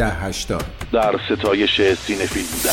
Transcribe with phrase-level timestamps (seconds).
[0.00, 0.64] ده هشتاد.
[0.92, 2.72] در ستایش سینفیل بودن.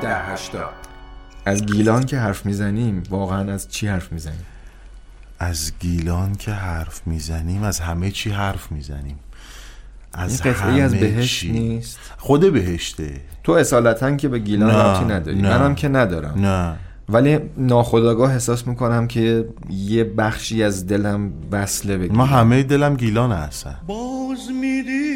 [0.00, 0.74] ده هشتاد.
[1.44, 4.46] از گیلان که حرف می‌زنیم واقعا از چی حرف می‌زنیم؟
[5.38, 9.18] از گیلان که حرف می‌زنیم از همه چی حرف می‌زنیم.
[10.14, 11.52] از قطعی از بهشت چی.
[11.52, 11.98] نیست.
[12.18, 13.10] خود بهشته.
[13.44, 15.42] تو اصالتا که به گیلان رابطی نداری.
[15.42, 15.58] نه.
[15.58, 16.34] منم که ندارم.
[16.40, 16.76] نه.
[17.08, 23.32] ولی ناخداگاه احساس می‌کنم که یه بخشی از دلم وصله به ما همه دلم گیلان
[23.32, 23.76] هستن.
[23.86, 25.14] باز میدی.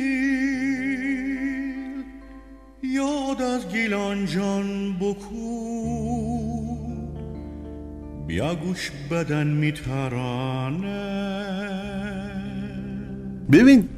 [2.94, 5.38] یاد از گیلان جان بکو
[8.26, 11.08] بیا گوش بدن میترانه.
[13.52, 13.88] ببین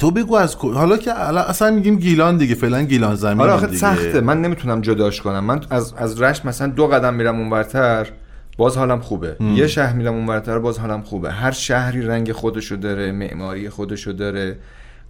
[0.00, 4.20] تو بگو از حالا که اصلا میگیم گیلان دیگه فعلا گیلان زمین حالا آخه سخته.
[4.20, 5.44] من نمی‌تونم جداش کنم.
[5.44, 8.08] من از از رشت مثلا دو قدم میرم اونورتر
[8.56, 9.36] باز حالم خوبه.
[9.40, 9.56] ام.
[9.56, 11.30] یه شهر میرم اونورتر باز حالم خوبه.
[11.30, 14.56] هر شهری رنگ خودشو داره معماری خودشو داره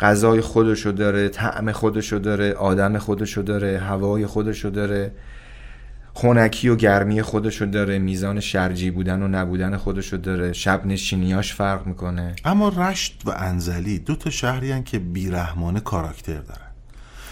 [0.01, 5.13] غذای خودشو داره طعم خودشو داره آدم خودشو داره هوای خودشو داره.
[6.21, 11.87] خونکی و گرمی خودشو داره میزان شرجی بودن و نبودن خودشو داره شب نشینیاش فرق
[11.87, 12.37] می‌کنه.
[12.45, 16.71] اما رشت و انزلی دو تا شهری که بیرحمانه کاراکتر دارن.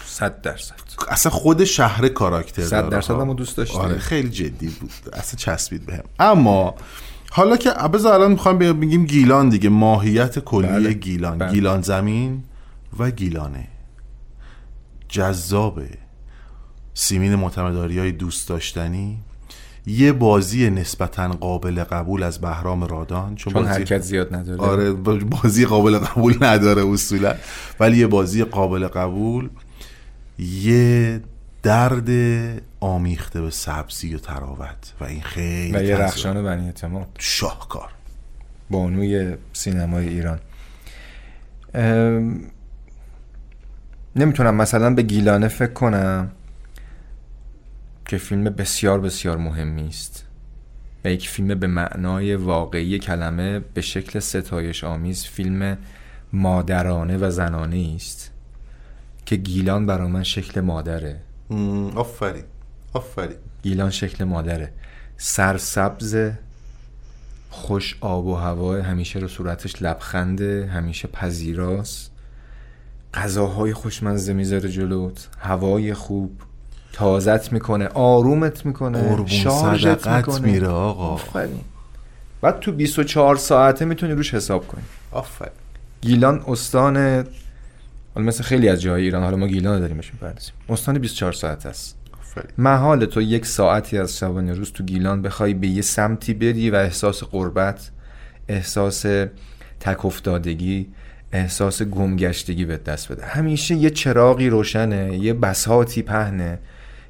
[0.05, 0.75] صد درصد.
[1.09, 4.91] اصلا خود شهر کاراکتر داره صد درصد همو دوست داشتی آره خیلی جدی بود.
[5.13, 6.03] اصلا چسبید بهم.
[6.19, 6.75] اما
[7.31, 9.69] حالا که بذار الان می‌خوام بگیم گیلان دیگه.
[9.69, 10.93] ماهیت کلی بله.
[10.93, 11.37] گیلان.
[11.37, 11.51] بله.
[11.51, 12.43] گیلان زمین
[12.99, 13.67] و گیلانه.
[15.09, 15.89] جذابه.
[16.93, 19.17] سیمین معتمداری های دوست داشتنی
[19.85, 24.61] یه بازی نسبتا قابل قبول از بهرام رادان چون, چون حرکت زیاد نداره.
[24.61, 24.91] آره
[25.23, 27.35] بازی قابل قبول نداره اصولا
[27.79, 29.49] ولی یه بازی قابل قبول
[30.39, 31.21] یه
[31.63, 32.09] درد
[32.79, 37.07] آمیخته به سبزی و تراوت و این خیلی و یه رخشان بنی اعتماد.
[37.19, 37.89] شاهکار.
[38.69, 40.39] بانوی سینمای ایران.
[44.15, 46.31] نمی‌تونم مثلا به گیلانه فکر کنم.
[48.09, 50.25] که فیلم بسیار بسیار مهمی است
[51.05, 55.77] و یک فیلم به معنای واقعی کلمه به شکل ستایش آمیز فیلم
[56.33, 58.31] مادرانه و زنانه است
[59.25, 61.21] که گیلان برای من شکل مادره.
[61.95, 62.43] آفرین
[62.93, 63.37] آفرین.
[63.63, 64.73] گیلان شکل مادره.
[65.17, 66.31] سرسبز
[67.49, 72.11] خوش آب و هوا همیشه رو صورتش لبخنده همیشه پذیراست.
[73.13, 76.41] غذاهای خوشمزه می‌ذاره جلوت هوای خوب.
[76.93, 80.39] تازت می‌کنه آرومت می‌کنه شارژت می‌کنه.
[80.39, 81.07] میره آقا.
[81.07, 81.59] آفرین.
[82.41, 84.83] بعد تو 24 ساعته می‌تونی روش حساب کنی.
[85.11, 85.51] آفرین.
[86.01, 86.97] گیلان استان
[88.15, 90.53] حالا مثل خیلی از جاهای ایران حالا ما گیلان داریمش می‌پردازیم.
[90.69, 91.95] استان 24 ساعت است.
[92.57, 96.75] محال تو یک ساعتی از شبانه روز تو گیلان بخوای به یه سمتی بری و
[96.75, 97.91] احساس قربت
[98.47, 99.05] احساس
[99.79, 100.87] تک افتادگی
[101.31, 103.25] احساس گمگشتگی به دست بده.
[103.25, 106.59] همیشه یه چراغی روشنه یه بساتی پهنه.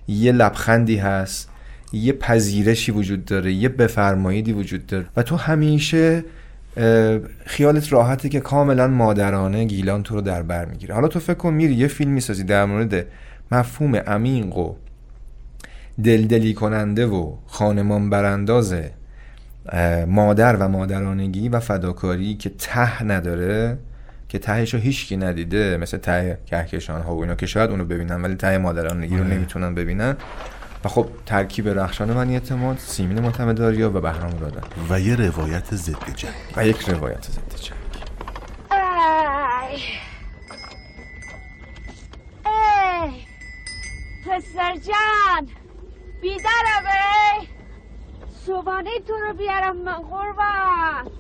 [0.10, 1.50] یه لبخندی هست
[1.94, 6.24] یه پذیرشی وجود داره یه بفرماییدی وجود داره و تو همیشه
[7.46, 10.96] خیالت راحته که کاملا مادرانه گیلان تو رو در بر می‌گیره.
[10.96, 13.06] حالا تو فکر کن میری یه فیلم می‌سازی در مورد
[13.52, 14.76] مفهوم عمیق و
[16.04, 18.76] دلدلی کننده و خانمان برانداز
[20.08, 23.78] مادر و مادرانگی و فداکاری که ته نداره
[24.30, 28.22] که تهش رو هیچکی ندیده مثل ته کهکشان ها و اینا که شاید اونو ببینن
[28.22, 29.34] ولی ته مادرانگی رو آره.
[29.34, 30.18] نمی‌تونن ببینن.
[30.86, 36.16] و خب ترکیب رخشان منی اعتماد سیمین معتمداریا و بهرام دادن و یه روایت ضد
[36.16, 36.34] جنگ.
[36.58, 37.80] و یک روایت ضد جنگ.
[42.46, 43.12] ای
[44.26, 45.48] پسر جان
[46.22, 47.48] بیدارم ای.
[48.46, 51.12] صبحانه تو رو بیارم من قربان.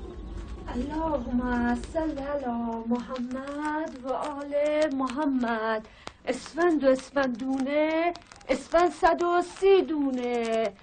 [0.76, 4.54] اللهم صل علی محمد و آل
[4.94, 5.88] محمد.
[6.26, 8.14] اسفند و اسفندونه
[8.50, 10.74] اسفند صد و سی دونه.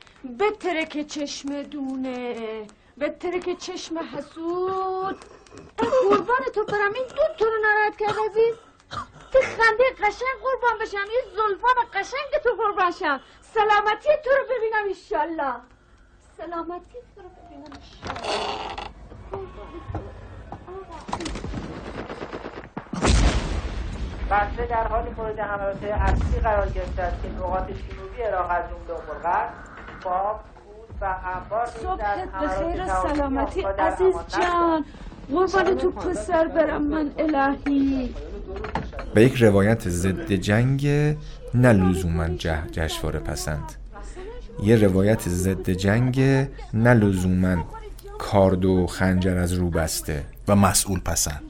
[0.40, 2.36] بتره که چشم دونه
[3.00, 5.16] بتره که چشم حسود.
[5.78, 8.54] قربان تو برم این دو تو رو ناراحت کرد عزیز
[9.32, 13.20] که خنده قشنگ قربان بشم یه زلفان قشنگ تو قربان شم.
[13.54, 15.54] سلامتی تو رو ببینم ایشالله
[16.36, 18.95] سلامتی تو رو ببینم ایشالله
[24.30, 29.00] بسته در حال مورد حملات اصلی قرار گرفته است که نقاط جنوبی عراق از جمله
[29.10, 29.50] امرغرب
[30.04, 34.84] باب کود و انبار صبحت بخیر و سلامتی عزیز جان.
[35.30, 38.14] قربان تو پسر برم من الهی.
[39.16, 40.86] و یک روایت ضد جنگ
[41.54, 42.28] نه لزوما
[42.72, 43.72] جشنواره پسند.
[44.62, 46.20] یه روایت ضد جنگ
[46.74, 47.64] نه لزوما
[48.18, 50.24] کارد و خنجر از رو بسته.
[50.48, 51.42] و مسئول پسند.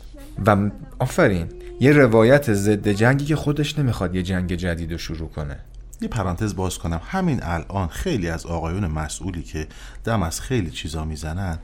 [0.46, 1.49] و آفرین.
[1.81, 5.58] یه روایت ضد جنگی که خودش نمی‌خواد یه جنگ جدید رو شروع کنه.
[6.00, 7.00] یه پرانتز باز کنم.
[7.05, 9.67] همین الان خیلی از آقایون مسئولی که
[10.05, 11.58] دم از خیلی چیزا می‌زنن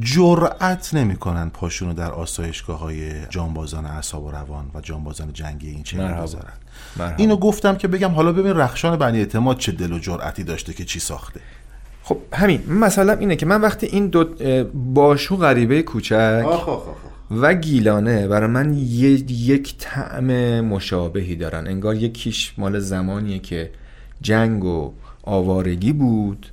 [0.00, 5.98] جرأت نمی‌کنن پاشونو در آسایشگاه های جانبازان اعصاب و روان و جانبازان جنگی این چه
[5.98, 6.38] مرحبا.
[7.16, 10.84] اینو گفتم که بگم حالا ببین رخشان بنی اعتماد چه دل و جرأتی داشته که
[10.84, 11.40] چی ساخته.
[12.02, 12.72] خب همین.
[12.72, 14.24] مثلا اینه که من وقتی این دو
[14.74, 16.44] باشو غریبه کوچک
[17.40, 18.74] و گیلانه برای من
[19.28, 21.66] یک طعم مشابهی دارن.
[21.66, 23.70] انگار یکیش مال زمانیه که
[24.20, 24.92] جنگ و
[25.22, 26.46] آوارگی بود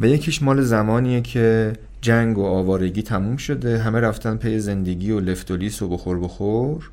[0.00, 3.78] و یکیش مال زمانیه که جنگ و آوارگی تموم شده.
[3.78, 6.90] همه رفتن پی زندگی و لفت و لیس و بخور بخور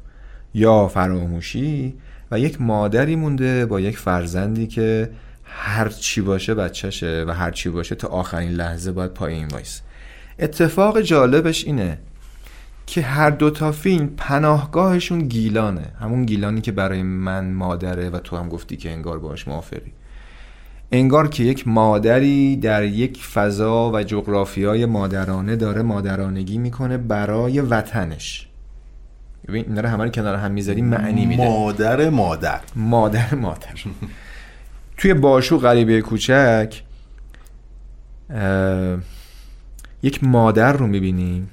[0.54, 1.94] یا فراموشی
[2.32, 5.10] و یک مادری مونده با یک فرزندی که
[5.44, 9.82] هر چی باشه بچهشه و هر چی باشه تا آخرین لحظه باید پای این وایسه.
[10.40, 11.98] اتفاق جالبش اینه
[12.90, 15.92] که هر دو تا فیلم پناهگاهشون گیلانه.
[16.00, 19.92] همون گیلانی که برای من مادره و تو هم گفتی که انگار باش موافقی.
[20.92, 28.48] انگار که یک مادری در یک فضا و جغرافیای مادرانه داره مادرانگی می‌کنه برای وطنش.
[29.48, 31.48] ببین اینا رو همه رو کنار هم می‌ذاری معنی میده.
[31.48, 32.60] مادر مادر.
[32.76, 33.74] مادر مادر.
[34.98, 36.84] توی باشو غریبه کوچک
[38.30, 38.98] اه،
[40.04, 41.50] یک مادر رو می‌بینیم.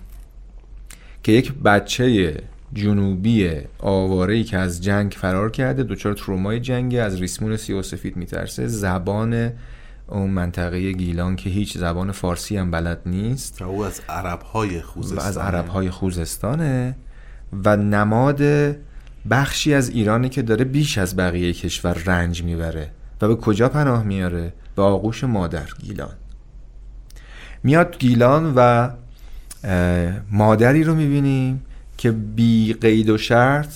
[1.27, 2.37] که یک بچه
[2.73, 8.17] جنوبی آواره‌ای که از جنگ فرار کرده دچار ترومای جنگی از ریسمون سیاه و سفید
[8.17, 8.67] میترسه.
[8.67, 9.53] زبان
[10.09, 13.63] اون منطقه گیلان که هیچ زبان فارسی هم بلد نیست.
[13.63, 16.97] و او از عرب های و خوزستان از عرب های خوزستانه.
[17.65, 18.43] و نماد
[19.31, 22.91] بخشی از ایرانی که داره بیش از بقیه کشور رنج می‌بره
[23.23, 26.15] و به کجا پناه میاره؟ به آغوش مادر گیلان.
[27.63, 28.91] میاد گیلان و
[30.33, 31.67] مادری رو می‌بینیم
[31.97, 33.69] که بی قید و شرط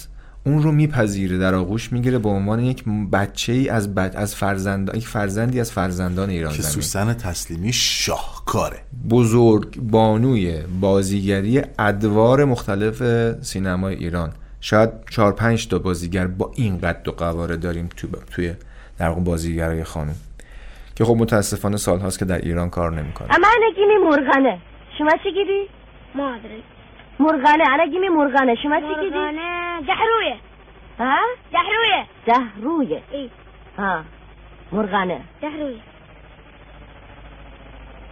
[0.47, 4.13] اون رو میپذیره در آغوش می‌گیره به عنوان یک بچه ای از بچ...
[4.17, 8.77] از فرزند یک فرزندی از فرزندان ایران که سوسن تسلیمی شاهکاره.
[9.11, 13.03] بزرگ بانوی بازیگری ادوار مختلف
[13.43, 14.33] سینمای ایران.
[14.61, 18.53] شاید چهار پنج تا بازیگر با این قد و قواره داریم تو توی
[18.99, 20.15] در بازیگرای خانم.
[20.95, 24.59] که خب متاسفانه سالهاست که در ایران کار نمی‌کنه اما انا گیمی مرغنه
[24.99, 25.80] شما چی گیری؟
[26.15, 26.63] ما ادري.
[27.21, 30.37] مرغنه انا گیمی مرغنه شما چی گیری؟ مرغانة جحروية
[30.99, 31.19] ها؟
[31.53, 33.31] جحروية دهرویه اي
[33.79, 34.05] ها.
[34.73, 35.81] مرغنه جحروية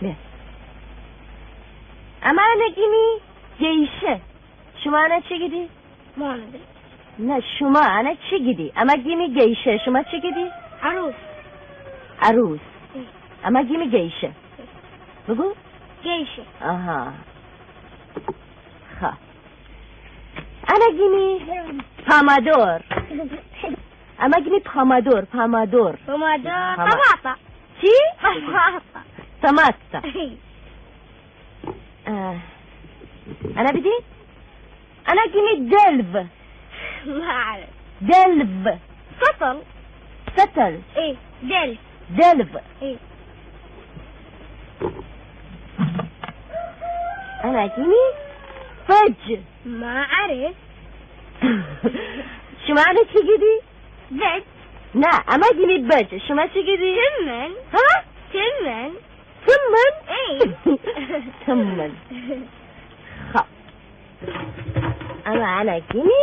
[0.03, 0.15] نه
[2.23, 3.21] اما انا گیمی
[3.59, 4.21] گیشه
[4.85, 5.69] شما انا چی گیری؟
[6.17, 6.61] ما ندري
[7.19, 10.51] نه شما انا چی گیری؟ اما گیمی گیشه شما چی گیری؟
[10.83, 11.15] عروس.
[12.23, 12.61] عروس.
[13.45, 14.31] اما گیمی گیشه
[15.29, 15.55] بگو.
[16.03, 17.13] جيشة آها.
[20.71, 21.41] أنا جيني
[22.07, 22.81] فامادور
[24.23, 27.37] أما جيني فامادور فامادور فامادور طماطة آه.
[27.81, 28.83] شي طماطة
[29.43, 30.03] طماطة
[33.59, 33.93] أنا بدي
[35.09, 36.27] أنا جيني دلف
[37.07, 37.69] ما أعرف
[38.01, 38.79] دلف
[39.21, 39.63] سطل
[40.37, 41.79] سطل إيه دلف
[42.11, 42.49] دلف
[42.83, 42.97] إيه
[47.45, 47.95] أماكني
[48.89, 49.39] فج.
[49.67, 50.55] ما أعرف.
[52.67, 53.61] شو معنى تشقدي؟
[54.11, 54.43] بج
[54.95, 56.21] لا أما أماكني بج.
[56.29, 57.53] شو ما تشقدي؟ تمن.
[57.75, 58.93] ها؟ تمن.
[59.47, 60.55] تمن؟ اي
[61.47, 61.95] تمن.
[63.35, 63.45] خا.
[65.27, 66.21] أما أنا أماكني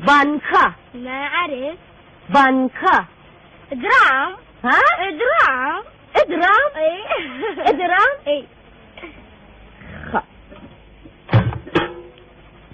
[0.00, 1.78] بنكا ما أعرف.
[2.28, 3.04] بنكا
[3.72, 4.32] درام
[4.64, 5.82] ها؟ درام
[6.28, 8.44] درام اي درام اي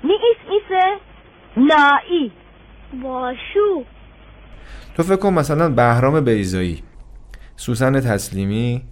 [0.05, 1.01] نی اسم ایسه
[1.57, 2.33] نایی
[3.03, 3.85] باشو.
[4.97, 6.83] تو فکر کن مثلا بهرام بیزایی
[7.57, 8.83] سوسن تسلیمی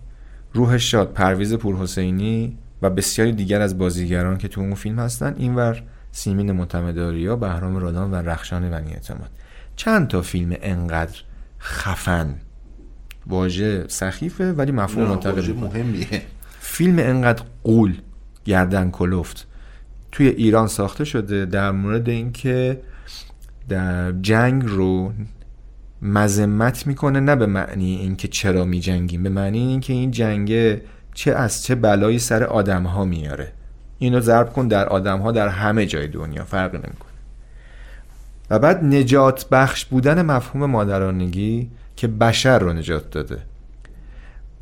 [0.53, 5.83] روح شاد پرویز پورحسینی و بسیاری دیگر از بازیگران که تو اون فیلم هستن اینور
[6.11, 9.31] سیمین معتمداریا بهرام رادان و رخشان بنی اعتماد.
[9.77, 11.21] چند تا فیلم انقدر
[11.61, 12.35] خفن.
[13.27, 15.53] واژه سخیفه ولی مفهوم می‌کنه.
[15.53, 16.23] مهمیه.
[16.61, 17.95] فیلم انقدر قول
[18.45, 19.48] گردن کلفت.
[20.13, 22.81] توی ایران ساخته شده در مورد اینکه
[23.69, 25.13] در جنگ رو
[26.03, 30.83] مذمت می‌کنه نه به معنی اینکه چرا میجنگیم به معنی اینکه این جنگه
[31.15, 33.53] چه از چه بلایی سر آدم ها میاره
[33.99, 37.09] اینو ضرب کن در آدم ها در همه جای دنیا فرق نمی‌کنه.
[38.51, 43.39] و بعد نجات بخش بودن مفهوم مادرانگی که بشر رو نجات داده.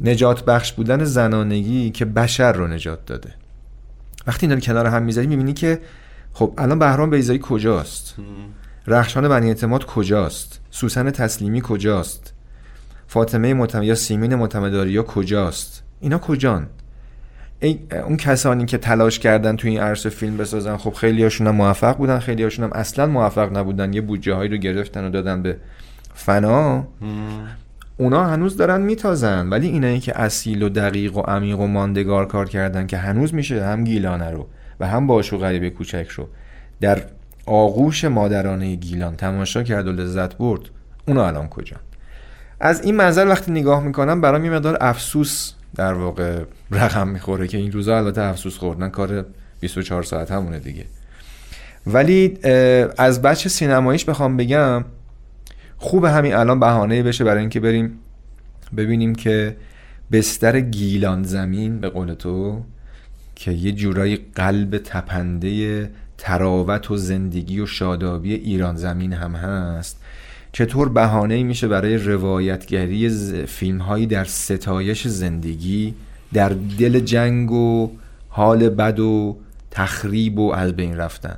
[0.00, 3.34] نجات بخش بودن زنانگی که بشر رو نجات داده.
[4.26, 5.80] وقتی اینا رو کنار هم می‌ذاری می‌بینی که
[6.32, 8.14] خب الان بهرام بیزایی کجاست؟
[8.86, 12.32] رخشان بنی اعتماد کجاست؟ سوسن تسلیمی کجاست؟
[13.06, 16.66] فاطمه متم یا سیمین متمداریا کجاست؟ اینا کجان؟
[17.60, 21.54] ای اون کسانی که تلاش کردن تو این عرصه فیلم بسازن خب خیلی هاشون هم
[21.54, 23.92] موفق بودن خیلی هاشون هم اصلا موفق نبودن.
[23.92, 25.56] یه بودجه هایی رو گرفتن و دادن به
[26.14, 26.88] فنا.
[27.98, 32.48] اونا هنوز دارن میتازن ولی اینایی که اصیل و دقیق و عمیق و ماندگار کار
[32.48, 34.46] کردن که هنوز میشه هم گیلانه رو
[34.80, 36.28] و هم باشو غریب کوچک رو.
[36.80, 37.02] در
[37.46, 40.60] آغوش مادرانه گیلان تماشا کرد و لذت برد.
[41.08, 41.76] اونا الان کجا
[42.60, 47.58] از این منظر وقتی نگاه می‌کنم برام یه مقدار افسوس در واقع رقم می‌خوره که
[47.58, 49.26] این روزا البته افسوس خوردن کار
[49.60, 50.84] 24 ساعت همونه دیگه.
[51.86, 52.38] ولی
[52.98, 54.84] از بچه سینماییش بخوام بگم
[55.78, 57.98] خوب همین الان بهانه بشه برای اینکه بریم
[58.76, 59.56] ببینیم که
[60.12, 62.62] بستر گیلان زمین به قول تو
[63.34, 70.00] که یه جورایی قلب تپنده تراوت و زندگی و شادابی ایران زمین هم هست.
[70.52, 73.08] چطور بهانه میشه برای روایتگری
[73.46, 75.94] فیلم هایی در ستایش زندگی
[76.32, 77.90] در دل جنگ و
[78.28, 79.36] حال بد و
[79.70, 81.36] تخریب و از بین رفتن؟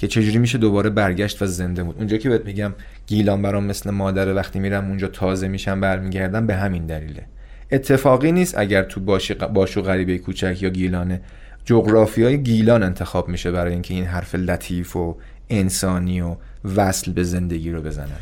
[0.00, 1.96] که چجوری میشه دوباره برگشت و زنده بود.
[1.98, 2.72] اونجا که بهت میگم
[3.06, 7.26] گیلان برام مثل مادر وقتی میرم اونجا تازه میشم برمیگردم به همین دلیله.
[7.72, 11.20] اتفاقی نیست اگر تو باشی باشو غریبه کوچک یا گیلانه
[11.64, 15.16] جغرافیای گیلان انتخاب میشه برای اینکه این حرف لطیف و
[15.50, 16.36] انسانی و
[16.76, 18.20] وصل به زندگی رو بزنن.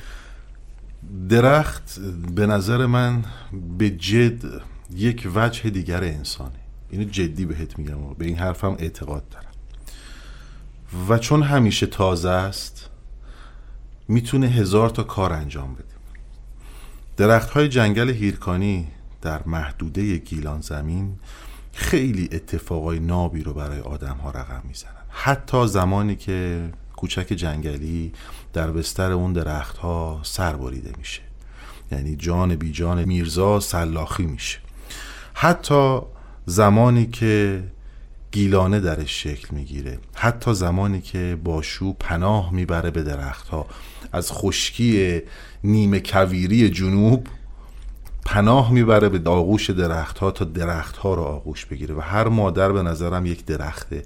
[1.29, 2.01] درخت
[2.35, 3.25] به نظر من
[3.79, 4.45] به جد
[4.97, 6.51] یک وجه دیگر انسانه.
[6.91, 9.48] اینو جدی بهت میگم و به این حرفم اعتقاد دارم.
[11.09, 12.91] و چون همیشه تازه است
[14.09, 15.85] می‌تونه هزار تا کار انجام بده.
[17.17, 18.89] درخت های جنگل هیرکانی
[19.23, 21.19] در محدوده گیلان زمین
[21.73, 24.93] خیلی اتفاقای نابی رو برای آدم ها رقم می‌زنن.
[25.09, 28.13] حتی زمانی که کوچک جنگلی
[28.53, 31.23] در بستر اون درخت ها سر بریده میشه.
[31.93, 34.59] یعنی جان بی جان میرزا سلاخی میشه.
[35.35, 36.01] حتی
[36.47, 37.63] زمانی که
[38.33, 39.99] گیلانه درش شکل می‌گیره.
[40.15, 43.67] حتی زمانی که باشو پناه می‌بره به درخت ها
[44.13, 45.23] از خشکی
[45.65, 47.27] نیمه کویری جنوب
[48.25, 51.95] پناه می‌بره به آغوش درخت ها تا درخت ها رو آغوش بگیره.
[51.95, 54.03] و هر مادر به نظرم یک درخته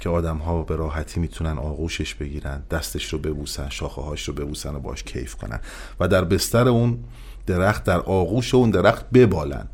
[0.00, 4.74] که آدم ها به راحتی می‌تونن آغوشش بگیرن دستش رو ببوسن شاخه هاش رو ببوسن
[4.74, 5.60] و باش کیف کنن.
[6.00, 6.98] و در بستر اون
[7.46, 9.68] درخت در آغوش اون درخت ببالن.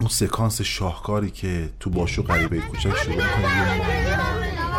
[0.00, 3.14] اون سکانس شاهکاری که تو باشو غریبه کوچک شروع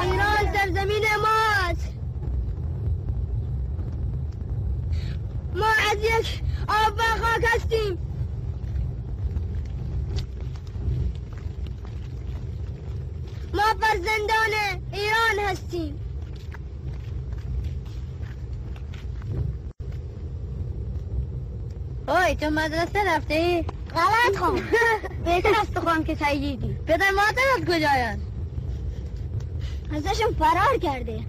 [0.02, 1.94] ایران سرزمین ماست
[5.56, 7.98] ما از یک آب و خاک هستیم
[13.54, 16.00] ما فرزندان ایران هستیم.
[22.08, 23.66] اوی تو مدرسه رفتی؟
[23.96, 24.64] غلط خواهم
[25.26, 28.22] بهتر از تو که سیدی پدر مادرت کجایند؟
[29.96, 31.20] ازشون فرار کرده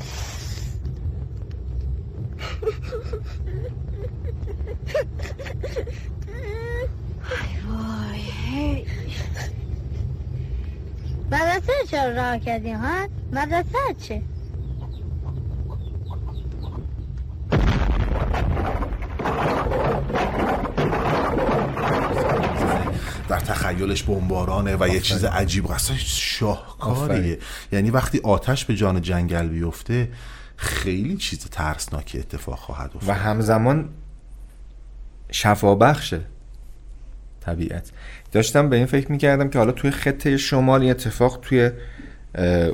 [7.68, 8.86] وای
[11.30, 14.22] مدرسه چرا راه کردی ها؟ مدرسه چه؟
[23.28, 27.38] در تخیلش بمبارانه و یه چیز عجیب اصلا شاهکاریه.
[27.72, 30.08] یعنی وقتی آتش به جان جنگل بیفته
[30.56, 33.08] خیلی چیز ترسناکی اتفاق خواهد افتاد.
[33.08, 33.88] و همزمان
[35.30, 36.20] شفابخشه
[37.40, 37.90] طبیعت.
[38.32, 41.70] داشتم به این فکر می‌کردم که حالا توی خطه شمال این اتفاق توی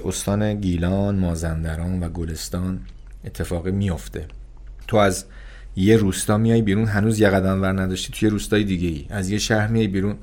[0.04, 2.80] استان گیلان، مازندران و گلستان
[3.24, 4.26] اتفاقی میفته
[4.88, 5.24] تو از
[5.76, 9.38] یه روستا میای بیرون هنوز یه قدم ور نداشتی توی روستای دیگه ای از یه
[9.38, 10.16] شهر میای بیرون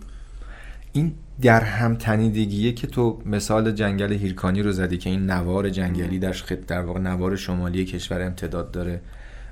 [1.00, 6.20] این در هم تنیدگیه که تو مثال جنگل هیرکانی رو زدی که این نوار جنگلی
[6.20, 9.02] در خط در واقع نوار شمالی کشور امتداد داره.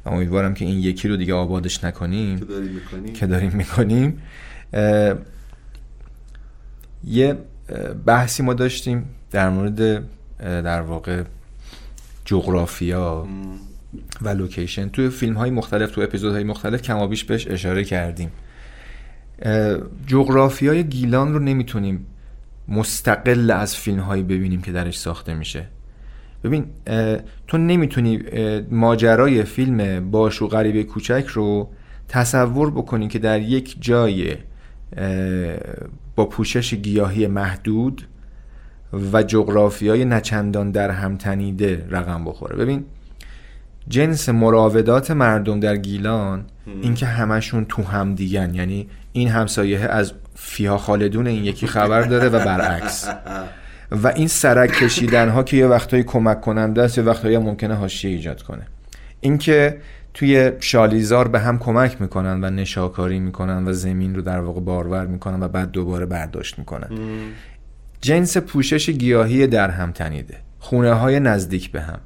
[0.06, 2.40] و امیدوارم که این یکی رو دیگه آبادش نکنیم.
[3.14, 4.22] که داریم می‌کنیم.
[7.04, 7.38] یه
[8.06, 10.04] بحثی ما داشتیم در مورد
[10.40, 11.24] در واقع
[12.26, 13.28] جغرافیا
[14.22, 18.32] و لوکیشن توی فیلم های مختلف تو اپیزود های مختلف کمابیش بهش اشاره کردیم.
[20.08, 22.06] جغرافیای گیلان رو نمی‌تونیم
[22.68, 25.68] مستقل از فیلم هایی ببینیم که درش ساخته میشه.
[26.44, 26.66] ببین
[27.48, 28.20] تو نمی‌تونی
[28.72, 31.70] ماجرای فیلم باش و غریبه کوچک رو
[32.08, 34.36] تصور بکنی که در یک جای
[36.16, 38.08] با پوشش گیاهی محدود
[39.14, 42.56] و جغرافیای نچندان در هم تنیده رقم بخوره.
[42.56, 42.86] ببین
[43.90, 46.46] جنس مراودات مردم در گیلان
[46.82, 48.56] اینکه همشون تو هم دیگن.
[48.56, 53.10] یعنی این همسایه از فیها خالدون این یکی خبر داره و برعکس.
[53.92, 58.12] و این سرک کشیدن ها که یه وقتایی کمک کننده است یه وقتایی ممکنه حاشیه
[58.12, 58.68] ایجاد کنه.
[59.22, 59.78] اینکه
[60.14, 65.08] توی شالیزار به هم کمک می‌کنن و نشاکاری می‌کنن و زمین رو در واقع بارور
[65.08, 66.90] می‌کنن و بعد دوباره برداشت می‌کنن.
[68.02, 70.38] جنس پوشش گیاهی در هم تنیده.
[70.60, 72.00] خونه های نزدیک به هم.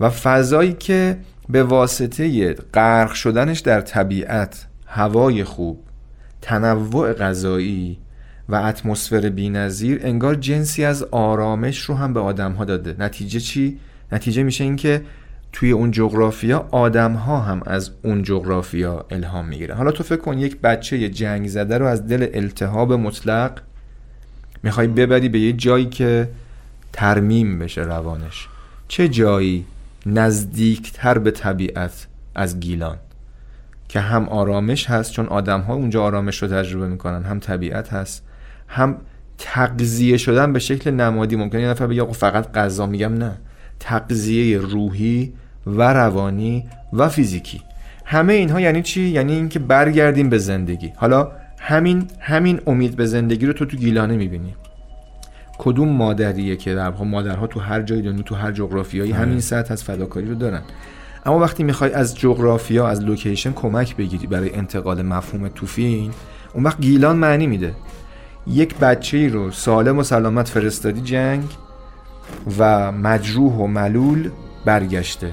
[0.00, 1.16] و فضایی که
[1.48, 5.82] به واسطه غرق شدنش در طبیعت هوای خوب
[6.42, 7.98] تنوع غذایی
[8.48, 12.96] و اتمسفر بی‌نظیر انگار جنسی از آرامش رو هم به آدم ها داده.
[12.98, 13.78] نتیجه چی؟
[14.12, 15.02] نتیجه میشه اینکه
[15.52, 19.76] توی اون جغرافیا آدم ها هم از اون جغرافیا الهام می‌گیرن.
[19.76, 23.60] حالا تو فکر کن یک بچه جنگ زده رو از دل التهاب مطلق
[24.62, 26.28] می‌خوای ببری به یه جایی که
[26.92, 28.48] ترمیم بشه روانش.
[28.88, 29.64] چه جایی؟
[30.06, 32.96] نزدیکتر به طبیعت از گیلان
[33.88, 38.24] که هم آرامش هست چون آدم ها اونجا آرامش رو تجربه می‌کنن هم طبیعت هست
[38.68, 38.96] هم
[39.38, 43.38] تغذیه شدن به شکل نمادی ممکنه یه نفر بگه فقط غذا میگم نه.
[43.80, 45.32] تغذیه روحی
[45.66, 47.62] و روانی و فیزیکی.
[48.04, 50.92] همه اینها یعنی چی؟ یعنی اینکه برگردیم به زندگی.
[50.96, 54.54] حالا همین همین امید به زندگی رو تو تو گیلانه می‌بینی.
[55.62, 59.72] کدوم مادریه که در واقع مادرها تو هر جای دنیا تو هر جغرافیایی همین سطح
[59.72, 60.62] از فداکاری رو دارن.
[61.26, 66.10] اما وقتی می‌خوای از جغرافیا از لوکیشن کمک بگیری برای انتقال مفهوم تو فیلم
[66.54, 67.74] اون وقت گیلان معنی میده.
[68.46, 71.44] یک بچه ای رو سالم و سلامت فرستادی جنگ
[72.58, 74.30] و مجروح و ملول
[74.64, 75.32] برگشته.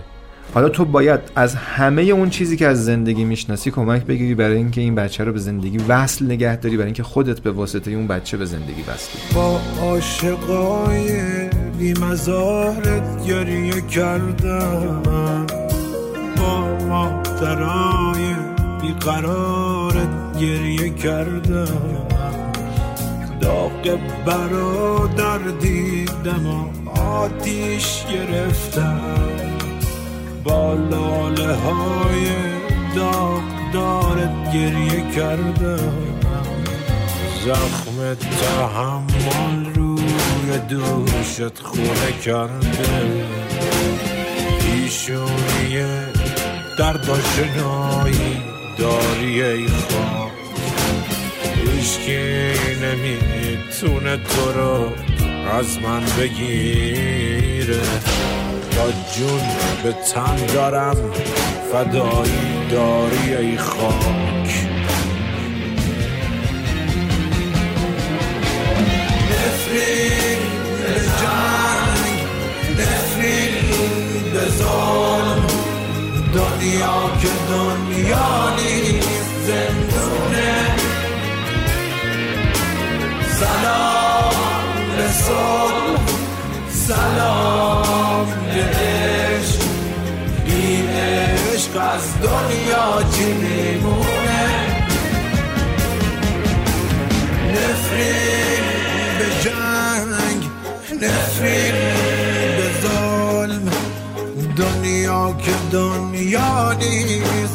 [0.54, 4.82] حالا تو باید از همه اون چیزی که از زندگی می‌شناسی کمک بگیری برای اینکه
[4.82, 8.38] این بچه رو به زندگی وصل نگه داری برای اینکه خودت به واسطه اون بچه
[8.38, 11.10] به زندگی وصلی با عاشقای
[11.80, 15.46] بیمزارت گریه کردم.
[16.38, 18.36] با مادرای
[18.82, 22.08] بیقرارت گریه کردم.
[23.42, 29.47] داغ برادر دیدم و آتیش گرفتم.
[30.48, 32.28] با لاله های
[32.96, 35.94] داغدارت گریه کردم.
[37.46, 43.26] زخم تحمل روی دوشت خونه کرده
[44.60, 45.86] پیشونی
[46.80, 48.44] درداشنایی
[48.78, 50.32] داری ای خواب
[51.56, 52.18] هیچکی
[52.84, 54.92] نمی‌تونه تو رو
[55.52, 57.82] از من بگیره.
[58.78, 59.42] تا جون
[59.84, 60.98] به تن دارم.
[61.72, 64.68] فدایی داری ای خاک.
[69.30, 70.42] نفرین
[70.82, 72.20] به جنگ
[72.80, 75.48] نفرین به ظلم.
[76.34, 80.56] دنیا که دنیا نیست زندونه.
[83.40, 84.34] سلام
[84.98, 86.08] به صلح
[86.70, 87.77] سلام
[91.80, 94.48] از دنیا چی میمونه
[97.54, 98.64] نفرین
[99.20, 100.44] به جنگ
[101.02, 101.74] نفرین
[102.58, 103.72] به ظلم.
[104.58, 107.47] دنیا که دنیا نیست.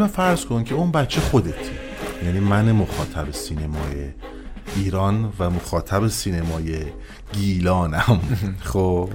[0.00, 1.70] حالا فرض کن که اون بچه خودتی.
[2.24, 4.08] یعنی من مخاطب سینمای
[4.76, 6.78] ایران و مخاطب سینمای
[7.32, 8.20] گیلانم.
[8.72, 9.08] خب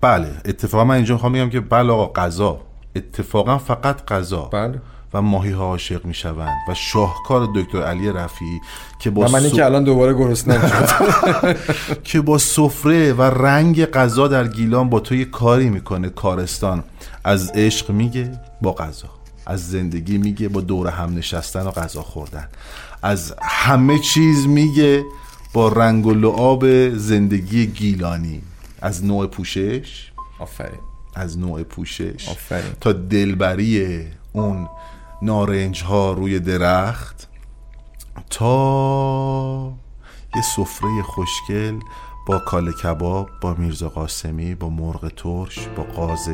[0.00, 2.60] بله اتفاقا من اینجا می‌خوام بگم که بله آقا قضا.
[2.96, 4.42] اتفاقا فقط قضا.
[4.42, 4.80] بله.
[5.14, 6.56] و ماهی ها عاشق می‌شوند.
[6.68, 8.60] و شاهکار دکتر علی رفیعی
[8.98, 11.56] که با سو- که الان دوباره گرسنه شد
[12.08, 16.84] که با سفره و رنگ غذا در گیلان با تو یه کاری می‌کنه کارستان.
[17.24, 19.15] از عشق میگه با غذا
[19.46, 22.48] از زندگی میگه با دور هم نشستن و غذا خوردن.
[23.02, 25.04] از همه چیز میگه
[25.52, 28.42] با رنگ و لعاب زندگی گیلانی.
[28.80, 30.12] از نوع پوشش.
[30.38, 30.80] آفرین.
[31.14, 32.28] از نوع پوشش.
[32.28, 32.72] آفرین.
[32.80, 34.68] تا دلبری اون
[35.22, 37.28] نارنج ها روی درخت.
[38.30, 39.72] تا
[40.36, 41.78] یه سفره خوشگل
[42.26, 46.28] با کاله کباب با میرزا قاسمی با مرغ ترش با قاز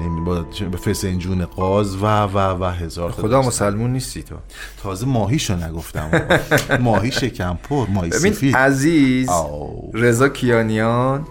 [0.00, 0.44] نمی با
[0.84, 3.42] فسنجون قاز و و و هزار خدا.
[3.42, 4.34] مسلمون نیستی تو
[4.82, 6.10] تازه ماهیشو نگفتم
[6.80, 9.90] ماهی شکم پر ماهی ببین سفید عزیز آو.
[9.94, 11.26] رضا کیانیان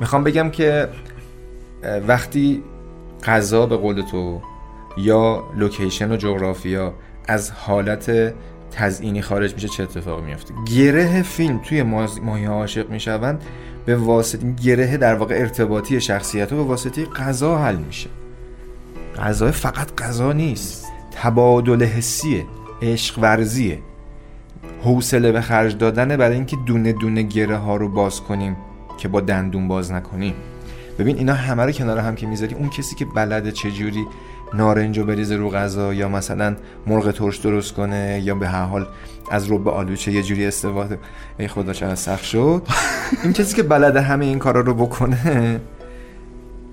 [0.00, 0.88] می‌خوام بگم که
[2.08, 2.62] وقتی
[3.24, 4.40] غذا به قول تو
[4.96, 6.94] یا لوکیشن و جغرافیا
[7.28, 8.34] از حالت
[8.76, 11.82] تزئینی خارج میشه چه اتفاقی میفته گره فیلم توی
[12.22, 13.42] ماهی عاشق می‌شوند
[13.86, 18.10] به واسطه گره در واقع ارتباطی شخصیت به واسطه غذا حل میشه.
[19.18, 20.86] غذا فقط غذا نیست.
[21.12, 22.44] تبادل حسیه
[22.82, 23.78] عشق ورزیه.
[24.82, 28.56] حوصله به خرج دادنه برای اینکه دونه دونه گره ها رو باز کنیم
[28.98, 30.34] که با دندون باز نکنیم.
[30.98, 34.06] ببین اینا همه رو کنار هم که می‌ذاری اون کسی که بلده چجوری
[34.56, 38.86] نارنج رو بریزه رو غذا یا مثلا مرغ ترش درست کنه یا به هر حال
[39.30, 40.98] از رب آلوچه یه جوری استفاده
[41.38, 42.62] ای خدا چقدر سخت شد.
[43.24, 45.60] این کسی که بلده همه این کارا رو بکنه.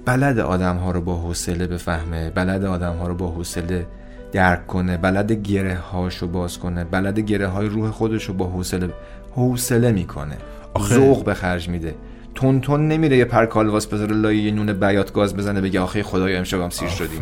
[0.06, 3.86] بلد آدم ها رو با حوصله بفهمه بلد آدم ها رو با حوصله
[4.32, 8.90] درک کنه بلد گره هاشو باز کنه بلد گره های روح خودش رو با حوصله
[9.32, 10.38] حوصله می‌کنه.
[10.80, 11.96] ذوق به خرج میده.
[12.36, 16.04] تون تون نمیره یه پر کالواس بذاره لای یه نون بیات گاز بزنه بگه آخه
[16.04, 17.20] خدایا امشبم سیر شدیم.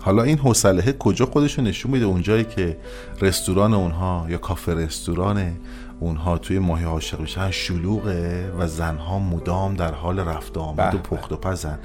[0.00, 2.76] حالا این حوصله کجا خودشو نشون میده؟ اونجایی که
[3.20, 5.52] رستوران اونها یا کافه رستوران
[6.00, 10.98] اونها توی ماهی عاشق میشن شلوغه و زنها مدام در حال رفت و آمد و.
[10.98, 11.78] پخت و پزن.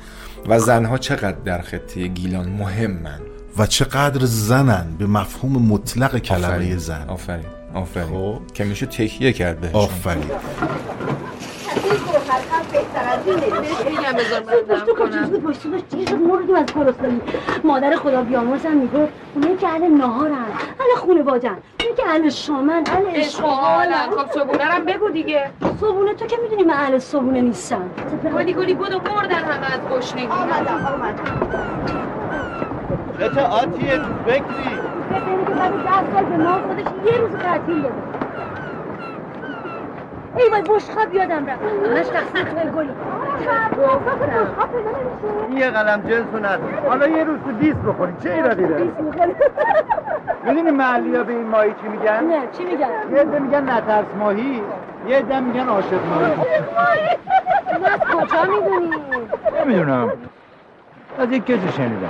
[0.47, 3.19] و زنها چقدر در خطه گیلان مهمن.
[3.57, 6.77] و چقدر زنن به مفهوم مطلق کلمه آفرین.
[6.77, 7.05] زن.
[7.07, 7.45] آفرین.
[7.73, 8.07] آفرین.
[8.07, 8.39] خب.
[8.53, 9.81] که میشه تکیه کرد بهشون.
[9.81, 10.31] آفرین.
[14.17, 14.93] بذار من تو
[15.39, 17.21] پشت مردیم از گرسنگی
[17.63, 20.31] مادر خدا بیامرزم می‌گفت اونایی که اهل نهارن.
[20.31, 22.83] اهل خونه باجن اونایی که اهل شامن.
[22.85, 25.49] اهل اشغالن خب صبونه رو هم بگو دیگه.
[25.79, 27.89] صبونه تو که می‌دونی من اهل صبونه نیستم.
[28.35, 30.27] گلی گلی بودو مردن همه از گشنگی.
[30.27, 31.51] آمدم آمدم.
[33.35, 34.43] چه آتیه فکری
[35.11, 38.30] ببینی که بعد ده سال به ما خودش یه روز تعطیل داده.
[40.37, 41.61] ای وای بشخاب یادم رفت.
[41.63, 42.89] همش تقصیر توی گلی
[45.49, 48.17] این یه قلم جنسو نداره حالا یه روز تو دیس بخوریم.
[48.23, 48.91] چه ایرادی داره؟
[50.43, 54.05] می‌دونی محلی ها به این ماهی چی میگن؟ نه چی میگن؟ یه عده میگن نترس
[54.19, 54.61] ماهی
[55.07, 56.31] یه عده میگن عاشق ماهی.
[57.81, 58.91] نه از کجا می‌دونی؟
[59.65, 60.11] نمی‌دونم.
[61.19, 62.09] از یک کسی شنیدم.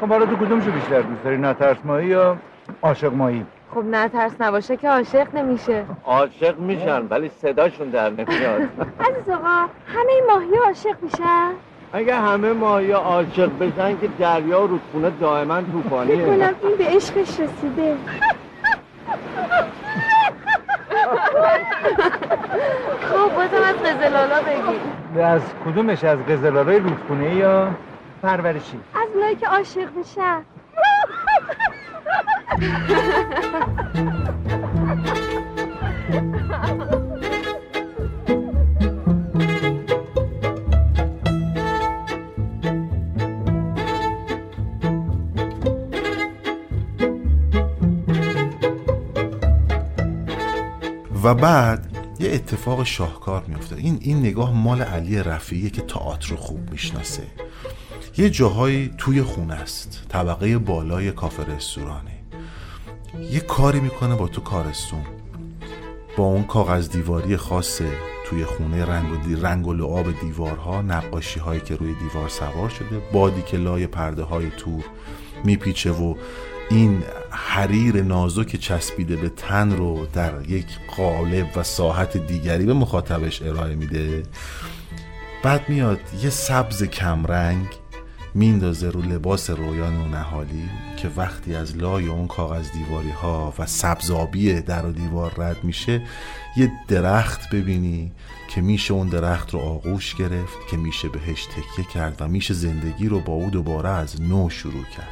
[0.00, 2.36] خب حالا تو کدومشو بیشتر دوست داری؟ نترس ماهی یا
[2.82, 5.84] عاشق ماهی؟ خب نه ترس نباشه که عاشق نمیشه.
[6.04, 8.60] عاشق میشن ولی صداشون در نمیاد.
[9.08, 9.48] عزیز آقا
[9.86, 11.50] همه این ماهی عاشق میشن؟
[11.92, 16.84] اگه همه ماهی عاشق بشن که دریا و رودخونه دائما فکر طوفانیه کنم این به
[16.84, 17.96] عشقش رسیده.
[23.08, 25.20] خب بازم از قزلالا بگی.
[25.20, 27.70] از کدومش؟ از قزلالای رودخونه یا
[28.22, 30.42] پرورشی؟ از اونایی که عاشق میشن.
[51.22, 56.36] و بعد یه اتفاق شاهکار میفته این این نگاه مال علی رفیعیه که تئاتر رو
[56.36, 57.22] خوب می‌شناسه.
[58.16, 60.06] یه جاهایی توی خونه است.
[60.08, 62.12] طبقه بالای کافه رستورانه
[63.30, 65.02] یه کاری می‌کنه با تو کارستون.
[66.16, 67.88] با اون کاغذ دیواری خاصه
[68.26, 72.68] توی خونه رنگ و, دی رنگ و لعاب دیوارها نقاشی هایی که روی دیوار سوار
[72.68, 74.84] شده بادی که لای پرده های تور
[75.44, 76.14] میپیچه و
[76.70, 83.42] این حریر نازک چسبیده به تن رو در یک قالب و ساحت دیگری به مخاطبش
[83.42, 84.22] ارائه میده.
[85.42, 87.66] بعد میاد یه سبز کمرنگ
[88.34, 93.66] میندازه رو لباس رویان و نهالی که وقتی از لای اون کاغذ دیواری ها و
[93.66, 96.02] سبزابی در و دیوار رد میشه
[96.56, 98.12] یه درخت ببینی
[98.48, 103.08] که میشه اون درخت رو آغوش گرفت که میشه بهش تکیه کرد و میشه زندگی
[103.08, 105.08] رو با او دوباره از نو شروع کرد.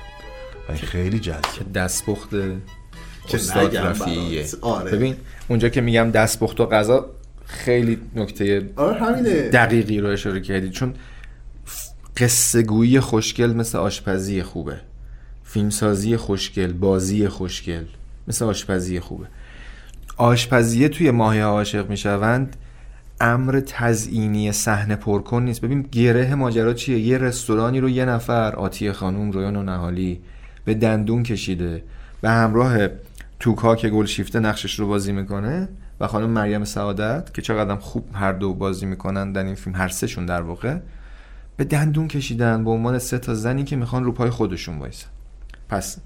[0.68, 1.42] و این خیلی جذاب.
[1.58, 2.28] که دستپخت
[3.34, 4.46] استاد رفیعیه.
[4.60, 4.90] آره.
[4.90, 5.16] ببین
[5.48, 7.06] اونجا که میگم دستپخت و غذا
[7.46, 9.48] خیلی نکته آره همینه.
[9.48, 10.70] دقیقی رو اشاره کردی.
[10.70, 10.94] چون
[12.16, 14.76] قصه گویی خوشگل مثل آشپزی خوبه.
[15.44, 17.84] فیلمسازی خوشگل بازی خوشگل
[18.28, 19.26] مثل آشپزی خوبه.
[20.16, 22.56] آشپزیه توی ماهی عاشق می‌شوند.
[23.20, 25.60] امر تزئینی صحنه پرکن نیست.
[25.60, 30.20] ببین گره ماجرا چیه؟ یه رستورانی رو یه نفر آتی خانوم رویان و نهالی
[30.64, 31.84] به دندون کشیده.
[32.20, 32.88] به همراه
[33.40, 35.68] توکا که گل شیفته نقشش رو بازی می‌کنه
[36.00, 39.88] و خانم مریم سعادت که چقدر خوب هر دو بازی می‌کنن در این فیلم هر
[39.88, 40.76] سهشون در واقع
[41.60, 45.06] به دندون کشیدن به عنوان سه تا زنی که می‌خوان رو پای خودشون وایسن.
[45.68, 45.96] پس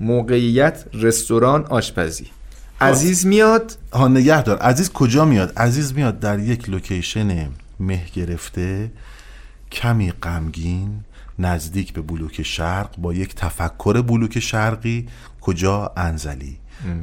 [0.00, 2.26] موقعیت رستوران آشپزی.
[2.80, 7.48] عزیز میاد؟ ها نگه دار عزیز کجا میاد؟ عزیز میاد در یک لوکیشن
[7.80, 8.90] مه گرفته
[9.72, 11.00] کمی غمگین
[11.38, 15.06] نزدیک به بلوک شرق با یک تفکر بلوک شرقی.
[15.40, 16.56] کجا؟ انزلی.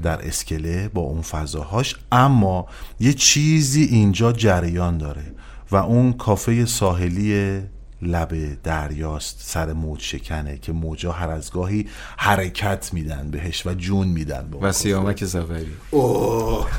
[0.04, 1.96] در اسکله با اون فضاهاش.
[2.12, 2.68] اما
[3.00, 5.34] یه چیزی اینجا جریان داره
[5.72, 7.62] و اون کافه ساحلی
[8.02, 11.88] لب دریاست سر موج شکنه که موجا هر از گاهی
[12.18, 15.72] حرکت میدن بهش و جون میدن با اون و سیامک سفری.
[15.92, 16.70] اوه.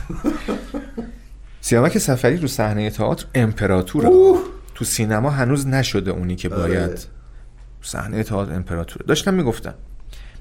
[1.60, 4.10] سیامک سفری رو صحنه تئاتر امپراتوره.
[4.74, 7.06] تو سینما هنوز نشده اونی که باید.
[7.82, 9.06] صحنه تئاتر امپراتوره.
[9.06, 9.74] داشتم می‌گفتم.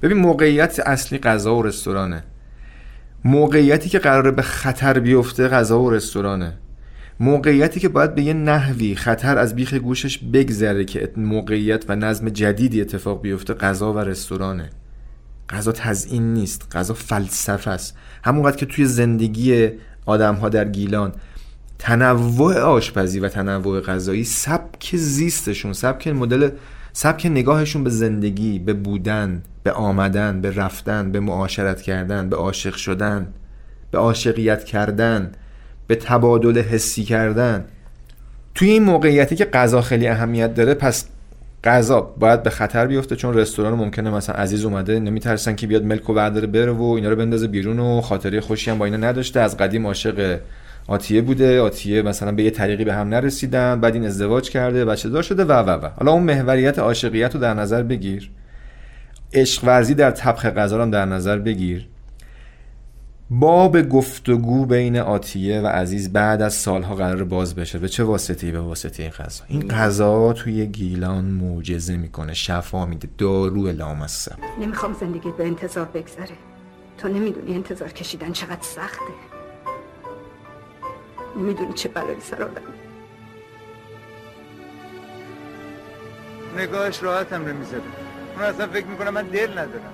[0.02, 2.24] ببین موقعیت اصلی غذا و رستورانه.
[3.26, 6.58] موقعیتی که قراره به خطر بیفته غذا و رستورانه.
[7.22, 12.30] موقعیتی که باید به یه نحوی خطر از بیخ گوشش بگذره که موقعیت و نظم
[12.30, 14.70] جدیدی اتفاق بیفته غذا و رستورانه.
[15.50, 17.98] غذا تزیین نیست غذا فلسفه است.
[18.24, 19.70] همونقدر که توی زندگی
[20.06, 21.12] آدم ها در گیلان
[21.80, 26.50] تنوع آشپزی و تنوع غذایی سبک زیستشون سبک مدل
[26.94, 32.76] سبک نگاهشون به زندگی به بودن به آمدن به رفتن به معاشرت کردن به عاشق
[32.76, 33.34] شدن
[33.92, 35.32] به عاشقیت کردن.
[35.92, 37.66] به تبادل حسی کردن.
[38.56, 41.06] توی این موقعیتی که غذا خیلی اهمیت داره پس
[41.64, 46.10] غذا باید به خطر بیفته چون رستوران ممکنه مثلا عزیز اومده نمیترسن که بیاد ملک
[46.10, 49.40] و برداره بره و اینا رو بندازه بیرون و خاطره خوشی هم با اینا نداشته.
[49.40, 50.40] از قدیم عاشق
[50.88, 51.62] آتیه بوده.
[51.62, 55.46] آتیه مثلا به یه طریقی به هم نرسیدن بعد این ازدواج کرده بچه دار شده
[55.46, 55.90] و و و.
[55.98, 58.32] حالا اون محوریت عاشقیت رو در نظر بگیر.
[59.34, 61.88] عشق ورزی در طبخ غذا هم در نظر بگیر.
[63.34, 67.80] باب گفتگو بین آتیه و عزیز بعد از سالها قرار باز بشه.
[67.80, 69.44] به چه واسطه‌ای؟ به واسطه این غذا.
[69.48, 72.34] این غذا توی گیلان معجزه می‌کنه.
[72.34, 73.10] شفا میده.
[73.18, 76.38] دارو لامصب نمی‌خوام زندگیت به انتظار بگذره.
[76.98, 79.14] تو نمی‌دونی انتظار کشیدن چقدر سخته.
[81.38, 82.62] نمی‌دونی چه بلایی سر آدم.
[86.58, 87.82] نگاهش راحتم رو می‌زده
[88.36, 89.94] اون اصلا فکر می‌کنه من دل ندارم.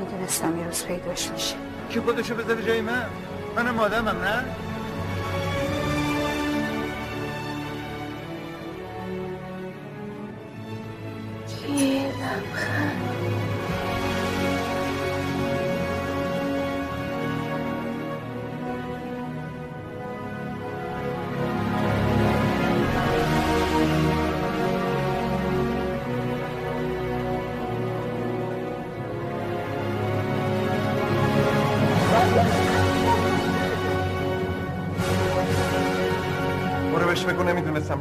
[0.00, 1.54] می‌دونستم یه روز پیداش میشه.
[1.90, 3.06] کی خودشو بذاره جای من
[3.56, 4.44] منم آدمم نه
[11.78, 13.05] یه لبخند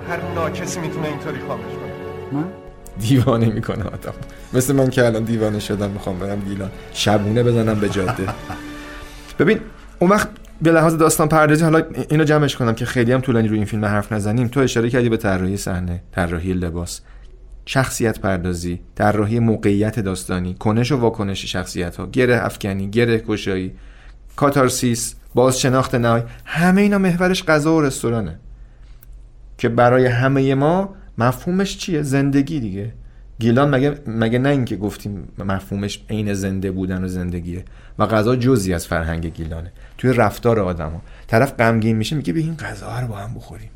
[0.09, 2.41] هر ناکسی می‌تونه اینطوری خامش کنه.
[2.41, 2.45] من؟
[2.99, 4.13] دیوانه می‌کنه آدم.
[4.53, 6.71] مثل من که الان دیوانه شدم می‌خوام برم گیلان.
[6.93, 8.23] شبونه بزنم به جاده.
[9.39, 9.59] ببین
[9.99, 10.29] اون وقت
[10.61, 13.85] به لحاظ داستان پردازی حالا اینو جمعش کنم که خیلی هم طولانی روی این فیلم
[13.85, 14.47] حرف نزنیم.
[14.47, 17.01] تو اشاره کردی به طراحی صحنه طراحی لباس.
[17.65, 23.75] شخصیت پردازی طراحی موقعیت داستانی کنش و واکنش شخصیت ها گره افکنی گره کشایی
[24.35, 28.39] کاتارسیس باز شناخت نهایی همه اینا محورش غذا و رستورانه.
[29.57, 32.91] که برای همه ما مفهومش چیه؟ زندگی دیگه.
[33.39, 37.63] گیلان مگه مگه نه اینکه گفتیم مفهومش عین زنده بودن و زندگیه
[37.99, 39.71] و غذا جزی از فرهنگ گیلانه.
[39.97, 43.69] توی رفتار آدما طرف غمگین میشه میگه به این غذا رو با هم بخوریم.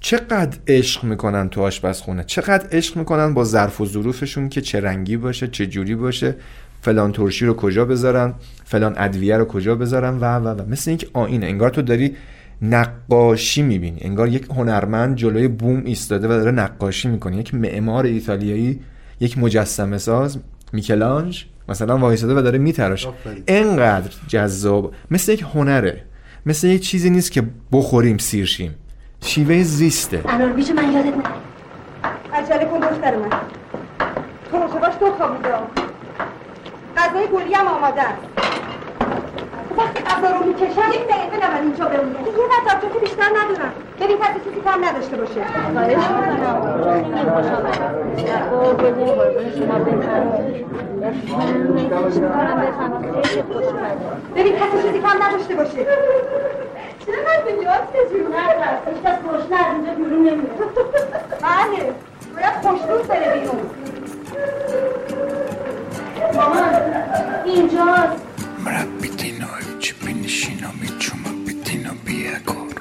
[0.00, 5.16] چقدر عشق می‌کنن تو آشپزخونه؟ چقدر عشق می‌کنن با ظرف و ظروفشون که چه رنگی
[5.16, 6.34] باشه چه جوری باشه
[6.82, 10.68] فلان ترشی رو کجا بذارن فلان ادویه رو کجا بذارن و و و.
[10.68, 11.46] مثل اینکه آینه.
[11.46, 12.16] انگار تو داری
[12.62, 13.98] نقاشی می‌بینی.
[14.00, 17.36] انگار یک هنرمند جلوی بوم ایستاده و داره نقاشی می‌کنه.
[17.36, 18.80] یک معمار ایتالیایی
[19.20, 20.38] یک مجسمه ساز
[20.72, 23.08] میکلانج مثلا وایساده و داره میتراشه.
[23.48, 24.94] انقدر جذاب.
[25.10, 26.02] مثل یک هنره.
[26.46, 28.74] مثل یک چیزی نیست که بخوریم سیرشیم
[29.20, 30.22] شیوه زیسته.
[30.28, 31.22] انار بیش من یادت نه.
[32.32, 33.30] عجله کن دختر من.
[34.50, 34.58] تو
[35.00, 35.48] تو خوابیده
[36.96, 38.22] غذای گلی هم آماده است.
[39.78, 43.72] وقتی غذا رو می‌کشم یک دقیقه نباید اینجا بمونه دیگه ندار تو که بیشتر ندارم
[44.00, 45.40] ببین کسی چیزی کم نداشته باشه.
[54.36, 55.86] ببین کسی چیزی کم نداشته باشه.
[57.06, 60.58] چرا من به جواب تجربه نه هیچ کس گشنه از اینجا بیرون نمیاد.
[61.42, 61.92] بله.
[62.34, 63.60] باید خوشروز بره بیرون.
[66.34, 66.74] مامان
[67.44, 68.24] اینجاست.
[68.64, 72.74] مربیتینو ایچی بینشینو میچومو بیتینو بیا کور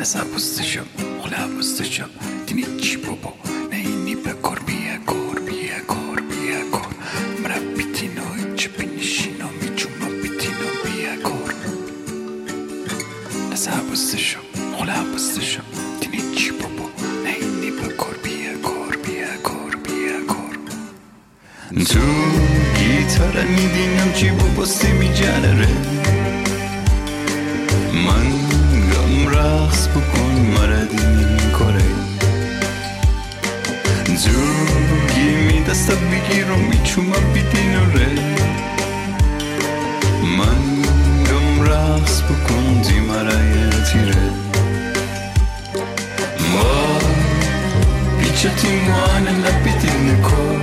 [0.00, 0.84] نسا بستشو
[1.22, 2.04] خلا بستشو
[2.46, 3.32] دینی چی بابا
[3.70, 6.92] نه اینی بکر بیا کور بیا کور بیا کور
[7.42, 11.54] مربیتینو ایچی بینشینو میچومو بیتینو بیا کور
[13.52, 14.40] نسا بستشو
[14.76, 15.62] خلا بستشو
[16.00, 16.86] دینی چی بابا
[17.24, 20.54] نه اینی بکر بیا کور بیا کور بیا کور
[21.88, 22.43] تو
[23.04, 25.68] گیتار میدینم چی باباستی میجنره
[28.06, 28.30] من
[28.90, 31.84] گم رقص بکن مردی میکاره
[34.04, 38.08] تو گیمی دستا بگیرم میچومم بیدیناره.
[40.38, 40.62] من
[41.24, 44.24] گم رقص بکن دی مرای تیره.
[46.52, 46.98] ما
[48.20, 50.53] بیچه تیمان لبیدین کن.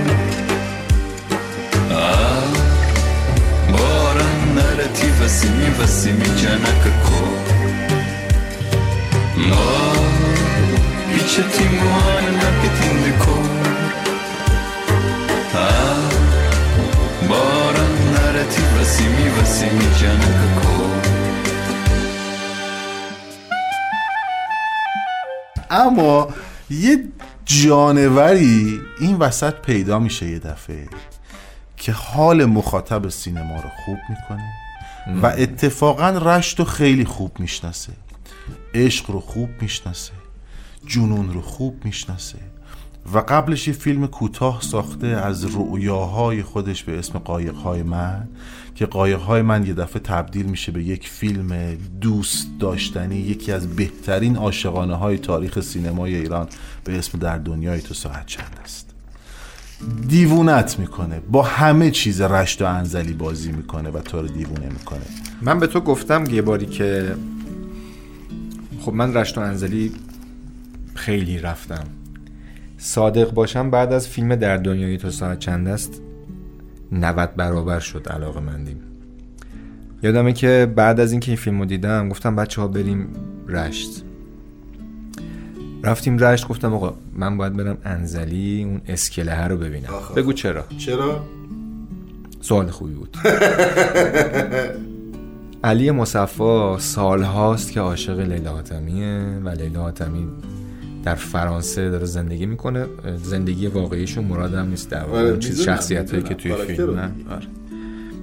[4.92, 7.20] Boran narrativa si mi vasi mi jana kako
[9.48, 9.66] Ma
[11.16, 13.34] Icha ti muana na pitin de ko
[17.28, 20.72] Boran narrativa si mi vasi mi jana kako
[25.70, 26.28] اما
[26.70, 27.04] یه
[27.46, 30.88] جانوری این وسط پیدا میشه یه دفعه
[31.76, 34.61] که حال مخاطب سینما رو خوب می‌کنه
[35.22, 37.92] و اتفاقا رشت رو خیلی خوب می‌شناسه.
[38.74, 40.12] عشق رو خوب می‌شناسه.
[40.86, 42.38] جنون رو خوب می‌شناسه.
[43.14, 48.28] و قبلش یه فیلم کوتاه ساخته از رؤیاهای خودش به اسم قایقهای من
[48.74, 54.36] که قایقهای من یه دفعه تبدیل میشه به یک فیلم دوست داشتنی یکی از بهترین
[54.36, 56.48] عاشقانه های تاریخ سینمای ایران
[56.84, 58.91] به اسم در دنیای تو ساعت چند است.
[60.08, 61.20] دیوونت می‌کنه.
[61.30, 65.00] با همه چیز رشت و انزلی بازی می‌کنه و تو رو دیوونه می‌کنه.
[65.42, 67.14] من به تو گفتم یه باری که
[68.80, 69.92] خب من رشت و انزلی
[70.94, 71.84] خیلی رفتم.
[72.78, 76.00] صادق باشم بعد از فیلم در دنیای تو ساعت چند است؟
[76.92, 78.76] 90 برابر شد علاقه مندیم
[80.02, 83.08] یادمه که بعد از اینکه این فیلم رو دیدم گفتم بچه ها بریم
[83.48, 84.04] رشت.
[85.82, 89.88] رفتیم رشت گفتم آقا من باید برم انزلی اون اسکله رو ببینم.
[90.16, 90.64] بگو چرا.
[90.78, 91.24] چرا؟
[92.40, 93.16] سوال خوبی بود.
[95.64, 100.28] علی مصفا سالهاست که عاشق لیلا حاتمیه و لیلا حاتمی
[101.04, 102.86] در فرانسه داره زندگی می‌کنه.
[103.22, 105.18] زندگی واقعیشون مرادم نیست در واقع.
[105.18, 106.94] آره، اون چیز شخصیت هایی که توی کاراکتر فیلم.
[107.00, 107.10] نه.
[107.30, 107.46] آره.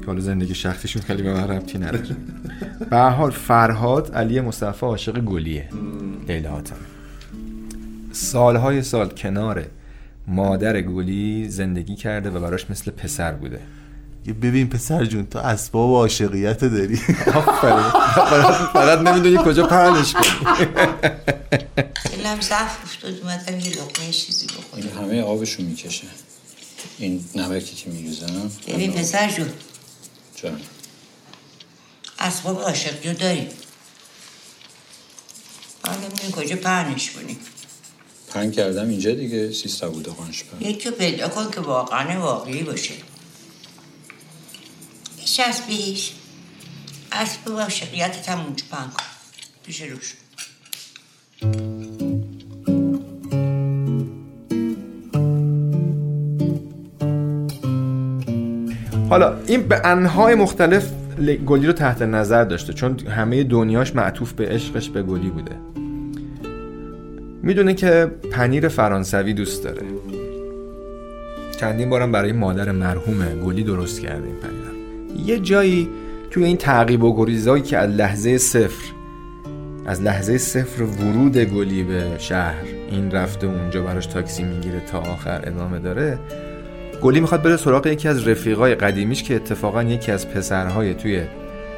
[0.01, 2.15] که حالا زندگی شخصیشون خیلی به من ربطی نداره.
[2.89, 5.69] به هر حال فرهاد علی مصطفی عاشق گلیه
[6.27, 6.77] لیلا حاتمی
[8.11, 9.65] سالهای سال کنار
[10.27, 13.59] مادر گلی زندگی کرده و براش مثل پسر بوده.
[14.25, 16.95] یه ببین پسر جون تو اسباب عاشقیت داری.
[18.73, 20.65] فقط- نمی‌دونی کجا پهنش کنی.
[22.11, 26.07] دلم ضعف افتاد اومدم یه لقمه چیزی بخورم این همه آبشو می‌کشه.
[26.97, 28.51] این نمکی که میریزم.
[28.67, 29.49] ببین پسر جون.
[30.35, 30.59] جان.
[32.19, 33.47] اسباب عاشقی رو داریم
[35.85, 37.37] حالا نمی‌دونی کجا پهنش کنیم
[38.29, 42.93] پنگ کردم اینجا دیگه سیستا بوده قانش پر یکی پیدا کن که واقعا واقعی باشه.
[45.17, 46.11] بچسبیش
[47.11, 49.03] اسب عاشقیتت هم اونجا کن.
[49.63, 50.13] پیش روش.
[59.09, 60.91] حالا این به انهای مختلف
[61.45, 65.78] گلی رو تحت نظر داشته چون همه دنیاش معطوف به عشقش به گلی بوده.
[67.43, 69.81] می‌دونه که پنیر فرانسوی دوست داره.
[71.59, 74.59] چندین بارم برای مادر مرحوم گلی درست کرده این پنیر.
[75.27, 75.89] یه جایی
[76.31, 78.85] توی این تعقیب و گریزایی که از لحظه صفر
[79.85, 85.41] از لحظه صفر ورود گلی به شهر این رفته اونجا براش تاکسی می‌گیره تا آخر
[85.43, 86.19] ادامه داره
[87.01, 91.21] گلی می‌خواد بره سراغ یکی از رفیقای قدیمیش که اتفاقا یکی از پسرهای توی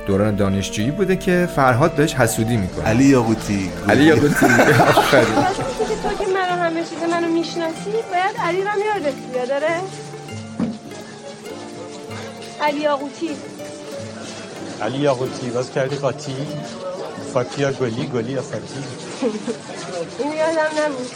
[0.07, 3.71] دوران دانشجویی بوده که فرهاد بهش حسودی می‌کنه علی یاقوتی.
[3.89, 4.45] علی یاقوتی.
[4.45, 5.25] آفرین.
[5.89, 9.75] که تو که منو همه چیز منو می‌شناسی باید علی رو یادت بیاد آره؟
[12.61, 13.29] علی آقوتی
[14.81, 16.35] علی یاقوتی باز کردی قاطی.
[17.57, 18.63] یا گلی گلی یا فاتی
[20.19, 21.07] این یادم نبود.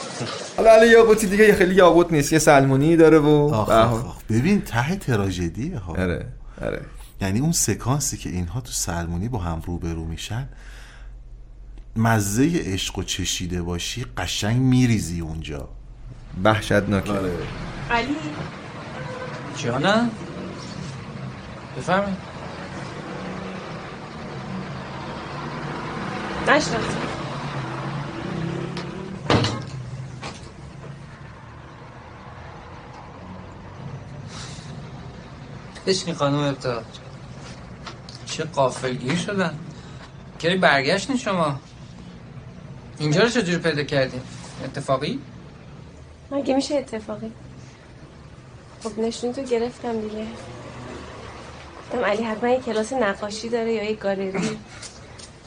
[0.57, 3.69] حالا علی یاقوتی دیگه یه خیلی یاقوت نیست یه سلمونی داره و آخ.
[3.69, 4.15] آخ آخ.
[4.29, 5.91] ببین ته تراژدیه ها.
[5.93, 6.25] آره
[6.61, 6.81] آره.
[7.21, 10.49] یعنی اون سکانسی که اینها تو سلمونی با هم روبرو میشن
[11.95, 15.69] مزه عشق و چشیده باشی قشنگ میریزی اونجا.
[16.43, 17.11] وحشتناکه.
[17.11, 17.37] آره.
[17.91, 18.15] علی.
[19.57, 20.11] جانم
[21.77, 22.17] بفرمی
[26.47, 26.97] نشناسی
[35.87, 36.85] بشین خانم ابتاد
[38.35, 39.59] چه قافلگیر شدن؟
[40.39, 41.59] کی برگشتین شما.
[42.99, 44.21] اینجا رو چجوری پیدا کردین؟
[44.65, 45.19] اتفاقی؟
[46.31, 47.31] مگه میشه اتفاقی؟
[48.83, 50.25] خب نشون تو گرفتم دیگه.
[51.79, 54.57] گفتم علی حتما یه کلاس نقاشی داره یا یه گالری.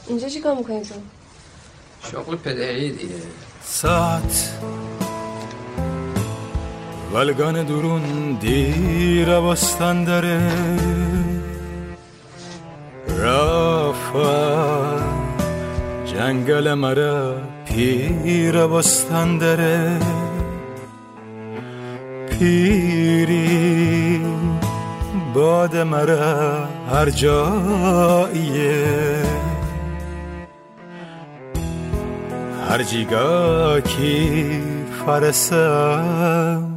[0.07, 0.95] اینجا چی کار می‌کنی تو؟
[2.11, 3.15] شغل پدری دیگه.
[3.63, 4.53] ساعت.
[7.13, 10.51] ولگان درون دیر باستان داره.
[13.21, 14.13] رفت
[16.05, 19.99] جنگل مرا پیر باستان داره
[22.29, 23.59] پیری
[25.33, 28.85] باد مرا هر جاییه.
[32.69, 34.61] هر جیگا کی
[35.05, 36.71] فرسم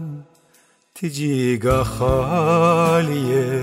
[0.94, 3.62] تی جیگا خالیه.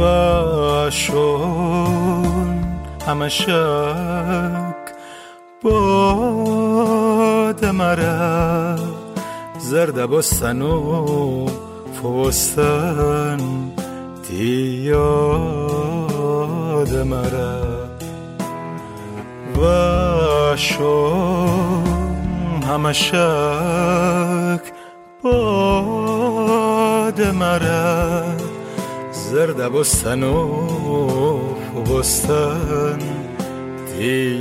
[0.00, 2.64] و شون
[3.06, 4.74] همه شک
[5.62, 8.76] باد مرا.
[9.58, 11.46] زرد بستن و
[12.02, 13.38] فوستن
[14.28, 14.44] تی
[14.84, 17.64] یاد مرا.
[19.58, 19.60] و
[20.56, 21.84] شون
[22.62, 24.62] همه شک
[25.22, 28.53] باد مرا.
[29.30, 30.58] زرد بستن و
[31.84, 32.98] بستن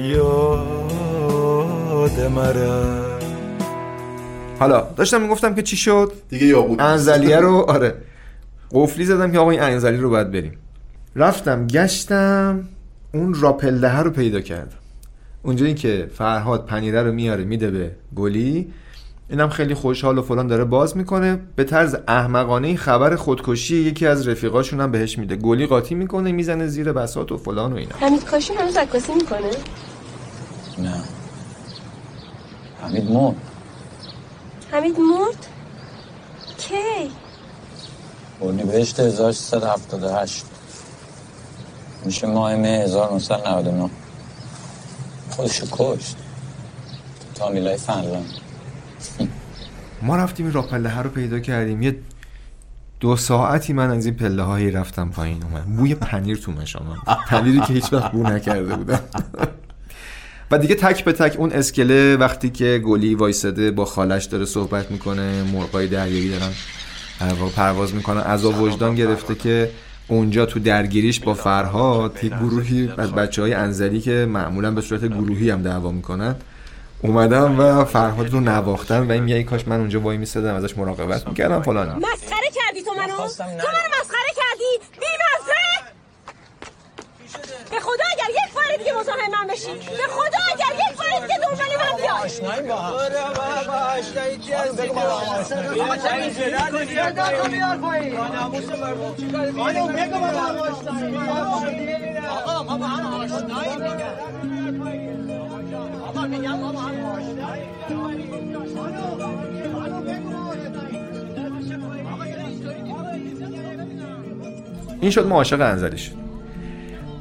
[0.09, 0.67] یاد
[2.35, 2.83] مرا.
[4.59, 7.95] حالا داشتم می‌گفتم که چی شد؟ دیگه یاقوت انزلیه رو آره.
[8.71, 10.53] قفلی زدم که آقا این انزلی رو باید بریم.
[11.15, 12.63] رفتم گشتم
[13.13, 14.77] اون راپلده رو پیدا کردم.
[15.43, 18.73] اونجایی که فرهاد پنیره رو میاره میده به گلی
[19.33, 21.39] اینم خیلی خوشحال و فلان داره باز می‌کنه.
[21.55, 25.35] به طرز احمقانه خبر خودکشی یکی از رفیقاشون هم بهش میده.
[25.35, 27.95] گلی قاطی می‌کنه می‌زنه زیر بسات و فلان و اینا.
[27.99, 29.49] حمید کاشی هنوز عکاسی می‌کنه؟
[30.77, 31.03] نه.
[32.81, 33.35] حمید مرد.
[34.71, 35.47] حمید مرد؟
[36.57, 37.11] کی؟
[38.41, 40.45] بردی بهشت 1378
[42.05, 43.89] میشه ماه مه 1999
[45.29, 46.15] خودشو کشت.
[47.35, 48.42] تا میلای فنلاند
[50.01, 51.81] ما رفتیم این راه پله رو پیدا کردیم.
[51.81, 51.95] یه
[52.99, 55.43] دو ساعتی من از این پله هایی رفتم پایین.
[55.43, 55.65] اومد.
[55.65, 56.97] بوی پنیر تو مشام
[57.27, 58.99] پنیری که هیچ وقت بو نکرده بودم.
[60.51, 64.91] و دیگه تک به تک اون اسکله وقتی که گلی وایساده با خالش داره صحبت
[64.91, 66.51] می‌کنه مرغای دریایی دارن
[67.55, 68.21] پرواز می‌کنن.
[68.21, 69.71] از وجدان گرفته که
[70.07, 75.05] اونجا تو درگیریش با فرهاد یک گروهی از بچه های انزلی که معمولا به صورت
[75.05, 76.35] گروهی هم دعوا می‌کنن
[77.03, 81.27] اومدم و فرهاد رو نواختن و این میگه کاش من اونجا وای میسادم ازش مراقبت
[81.27, 81.87] می‌کردم فلان.
[81.87, 85.53] مسخره کردی تو منو؟ تو منو مسخره کردی؟ بی مزه
[87.71, 89.73] به خدا اگر یک بار دیگه مزاحم من بشی.
[89.73, 92.09] به خدا اگر یک بار دیگه دنبال من بیای.
[92.25, 92.93] آشنایی با هم.
[93.99, 94.93] آشنایی چی هستی؟ تو
[99.63, 100.57] خانم بگو با هم.
[100.57, 101.17] آشنایی
[102.27, 105.32] آقا ما با هم آشنایی میگن
[106.37, 106.73] میگم هم
[115.01, 116.11] این شد ما عاشق انزلی شد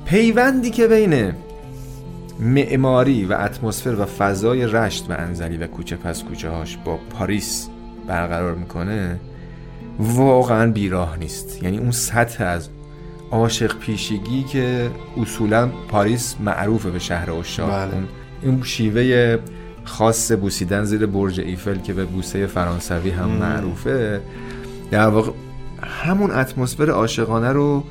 [0.04, 1.32] پیوندی که بین
[2.40, 7.68] معماری و اتمسفر و فضای رشت و انزلی و کوچه پس کوچه هاش با پاریس
[8.06, 9.20] برقرار می‌کنه
[9.98, 11.62] واقعا بیراه نیست.
[11.62, 12.68] یعنی اون سطح از
[13.30, 14.90] عاشق پیشگی که
[15.22, 17.70] اصولا پاریس معروفه به شهر اشاق.
[17.70, 17.94] بله.
[17.94, 18.08] اون
[18.42, 19.38] این شیوه
[19.84, 23.28] خاص بوسیدن زیر برج ایفل که به بوسه فرانسوی هم.
[23.28, 24.20] معروفه.
[24.90, 25.32] در واقع
[25.82, 27.84] همون اتمسفر عاشقانه رو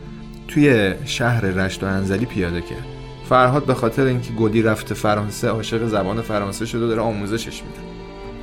[0.47, 2.85] توی شهر رشت و انزلی پیاده کرد.
[3.29, 7.79] فرهاد به خاطر اینکه گلی رفته فرانسه عاشق زبان فرانسه شده داره آموزشش میده.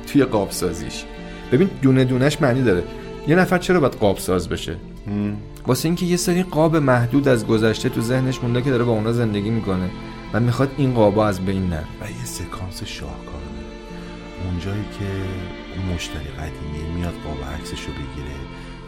[0.07, 1.03] توی قاب سازیش
[1.51, 2.83] ببین دونه دونش معنی داره.
[3.27, 4.75] یه نفر چرا باید قاب ساز بشه
[5.67, 9.11] واسه اینکه یه سری قاب محدود از گذشته تو ذهنش مونده که داره با اونا
[9.11, 9.89] زندگی می‌کنه.
[10.33, 11.87] و می‌خواد این قابا از بین نره.
[12.01, 13.49] و یه سکانس شاهکاره
[14.45, 15.05] اونجایی که
[15.75, 18.35] اون مشتری قدیمی میاد قاب عکسش رو بگیره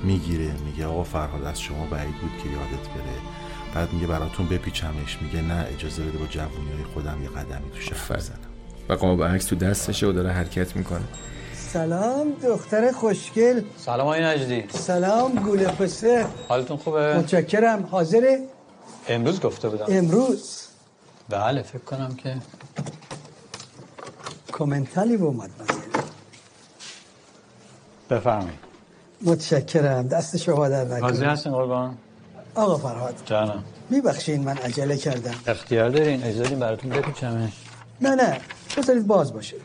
[0.04, 3.18] می‌گیره میگه آقا فرهاد از شما بعید بود که یادت بره.
[3.76, 5.18] بعد میگه براتون بپیچمش.
[5.22, 8.38] میگه نه اجازه بده با جوونی های خودم یه قدمی تو شهر بزنم.
[8.90, 11.04] و قاب عکس تو دستشه و داره حرکت می‌کنه.
[11.54, 13.62] سلام دختر خوشگل.
[13.78, 14.64] سلام آقای نجدی.
[14.70, 17.88] سلام گوله پسه حالتون خوبه؟ متشکرم.
[17.92, 18.40] حاضره؟
[19.10, 19.86] امروز گفته بودم.
[19.90, 20.61] امروز.
[21.32, 22.36] بله فکر کنم که
[24.54, 25.50] کومنتالی اومد
[28.10, 28.60] بفرمایید.
[29.22, 30.08] متشکرم.
[30.08, 31.98] دست شما در راضی نکنه هستین قربان؟
[32.56, 33.16] آقا فرهاد.
[33.26, 33.64] جانم.
[33.90, 35.36] میبخشین من عجله کردم.
[35.48, 37.54] اختیار دارین؟ اجازه براتون بپیچمش
[38.02, 38.38] نه نه.
[38.78, 39.56] بذارید باز باشه.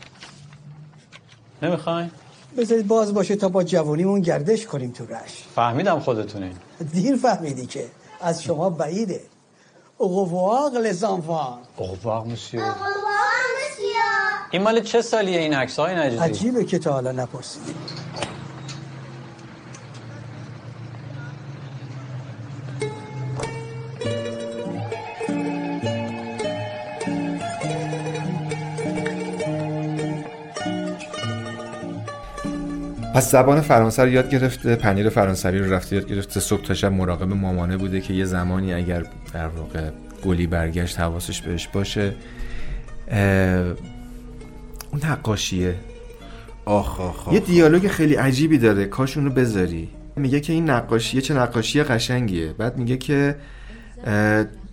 [1.61, 2.11] نمی‌خواین؟
[2.57, 6.53] بذارید باز باشه تا با جوانیمون گردش کنیم تو رش فهمیدم خودتونین.
[6.93, 7.85] دیر فهمیدی که.
[8.21, 9.21] از شما بعیده.
[9.99, 11.59] Au revoir les enfants.
[11.77, 12.59] Au revoir monsieur.
[12.59, 14.51] Au revoir monsieur.
[14.51, 17.11] این مال چه سالیه این عکس‌ها Ajib عجیبه که تا حالا
[33.17, 36.91] از زبان فرانسه رو یاد گرفته پنیر فرانسوی رو رفته یاد گرفته صبح تا شب
[36.91, 39.89] مراقب مامانه بوده که یه زمانی اگر در واقع
[40.25, 42.13] گلی برگشت حواسش بهش باشه.
[44.91, 45.75] اون نقاشیه.
[46.65, 48.85] آخ آخ یه دیالوگ خیلی عجیبی داره.
[48.85, 49.89] کاش اونو بذاری.
[50.15, 52.53] میگه که این نقاشیه چه نقاشی قشنگیه.
[52.53, 53.35] بعد میگه که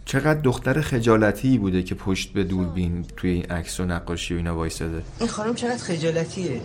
[0.05, 4.57] چقدر دختر خجالتی بوده که پشت به دوربین توی این عکس و نقاشی و اینا
[4.57, 6.61] وایساده این خانم چقدر خجالتیه؟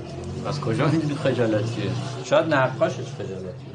[0.48, 1.92] از کجا می‌دونی خجالتیه؟
[2.26, 3.70] شاید نقاشش خجالتیه.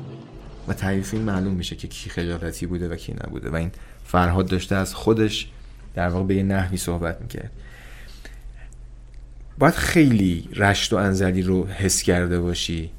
[0.69, 3.51] و ته فیلم معلوم میشه که کی خجالتی بوده و کی نبوده.
[3.51, 3.71] و این
[4.05, 5.49] فرهاد داشته از خودش
[5.95, 7.51] در واقع به یه نحوی صحبت می‌کرد.
[9.59, 12.91] باید خیلی رشت و انزلی رو حس کرده باشی.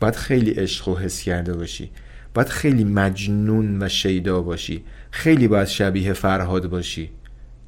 [0.00, 1.90] باید خیلی عشق رو حس کرده باشی.
[2.34, 4.84] باید خیلی مجنون و شیدا باشی.
[5.14, 7.10] خیلی باید شبیه فرهاد باشی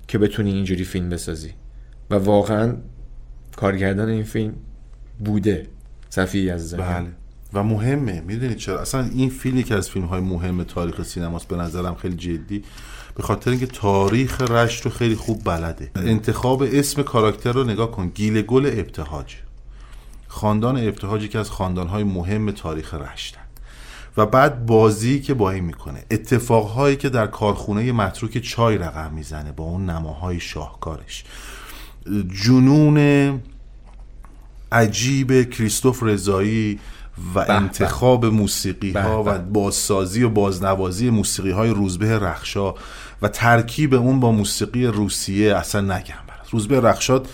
[0.08, 1.50] که بتونی اینجوری فیلم بسازی.
[2.10, 2.76] و واقعا
[3.56, 4.54] کارگردان این فیلم
[5.24, 5.66] بوده.
[6.10, 7.06] صفی از بله.
[7.52, 8.20] و مهمه.
[8.20, 12.16] می‌دونید چرا؟ اصلا این فیلم یکی از فیلم های مهم تاریخ سینماست به نظرم خیلی
[12.16, 12.64] جدی.
[13.14, 15.90] به خاطر اینکه تاریخ رشت رو خیلی خوب بلده.
[15.96, 18.08] انتخاب اسم کاراکتر رو نگاه کن.
[18.08, 19.34] گیل گل ابتهاج.
[20.28, 23.45] خاندان ابتهاج که از خاندان های مهم تاریخ رشتن.
[24.16, 26.04] و بعد بازی که با این می‌کنه.
[26.10, 31.24] اتفاقهایی که در کارخونه متروک چای رقم می‌زنه با اون نماهای شاهکارش.
[32.44, 33.40] جنون
[34.72, 36.78] عجیب کریستوف رضایی
[37.34, 37.50] و به.
[37.50, 42.74] انتخاب موسیقی ها و بازسازی و بازنوازی موسیقی های روزبه رخشا
[43.22, 46.50] و ترکیب اون با موسیقی روسیه اصلا نگم برات.
[46.50, 47.28] روزبه رخشاد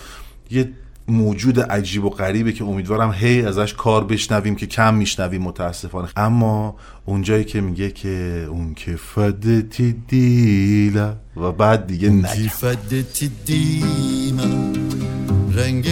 [0.51, 0.71] یه
[1.07, 6.07] موجود عجیب و غریبه که امیدوارم هی ازش کار بشنویم که کم میشنویم متاسفانه.
[6.15, 6.75] اما
[7.05, 12.47] اونجایی که میگه که اون که فدتی دیلا و بعد دیگه نگم.
[12.47, 14.73] فدتی دیما
[15.51, 15.87] رنگ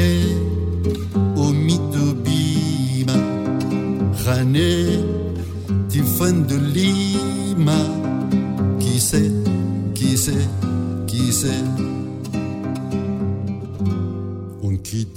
[1.37, 3.21] امید و بیما
[4.25, 4.99] خانه
[5.89, 7.85] تفندلیما
[8.79, 9.31] کیسه
[9.93, 10.47] کیسه
[11.07, 11.90] کیسه.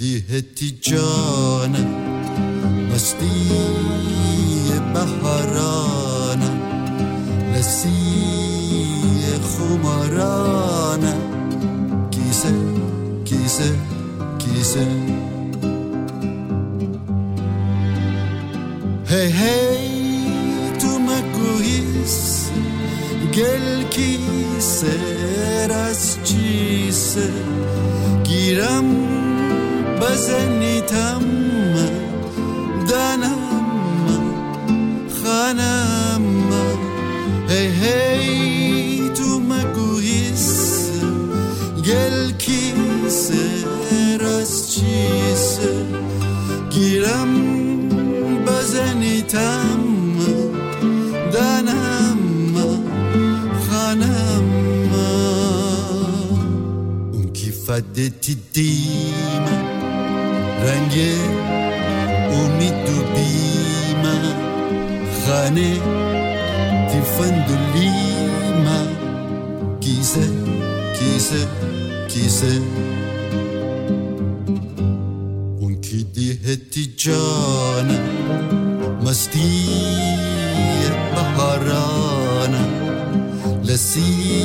[0.04, 1.84] بديهة تجانا
[2.92, 6.50] مستية بحرانا.
[7.56, 11.14] لسية خمرانا.
[12.10, 12.54] كيسة
[13.24, 13.76] كيسة
[14.38, 14.86] كيسة.
[19.08, 19.88] هاي هاي
[20.80, 22.44] تو مكوهيس
[23.36, 24.96] گل کیسه
[25.66, 27.30] رس چیسه.
[28.28, 29.23] گیرم
[30.04, 31.24] بزنی تم
[32.88, 33.64] دنم
[35.22, 36.22] خانم
[37.48, 40.90] هي هی تو مگویس
[41.86, 42.72] گل کی
[44.20, 45.86] راست چیسه.
[46.70, 47.32] گیرم
[48.46, 49.80] بزنی تم
[51.32, 52.18] دنم
[53.68, 54.44] خانم
[57.12, 58.36] اون کی فدتی
[60.64, 60.92] رنگ
[62.32, 64.02] امید و بیم
[65.26, 65.80] خانه
[66.88, 68.80] تفندلیما
[69.80, 70.28] کیسه
[70.98, 71.46] کیسه
[72.08, 72.60] کیسه.
[75.60, 78.00] اون کی دیهتی جانه.
[79.04, 79.68] مستی
[81.14, 82.64] بهارانه.
[83.64, 84.44] لسی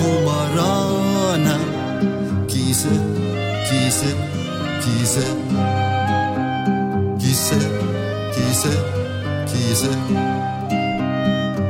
[0.00, 1.58] خمارانه.
[2.48, 2.88] کیسه
[3.70, 4.41] کیسه.
[4.84, 5.24] کیسه
[7.20, 7.58] کیسه
[8.34, 8.72] کیسه
[9.46, 9.88] کیسه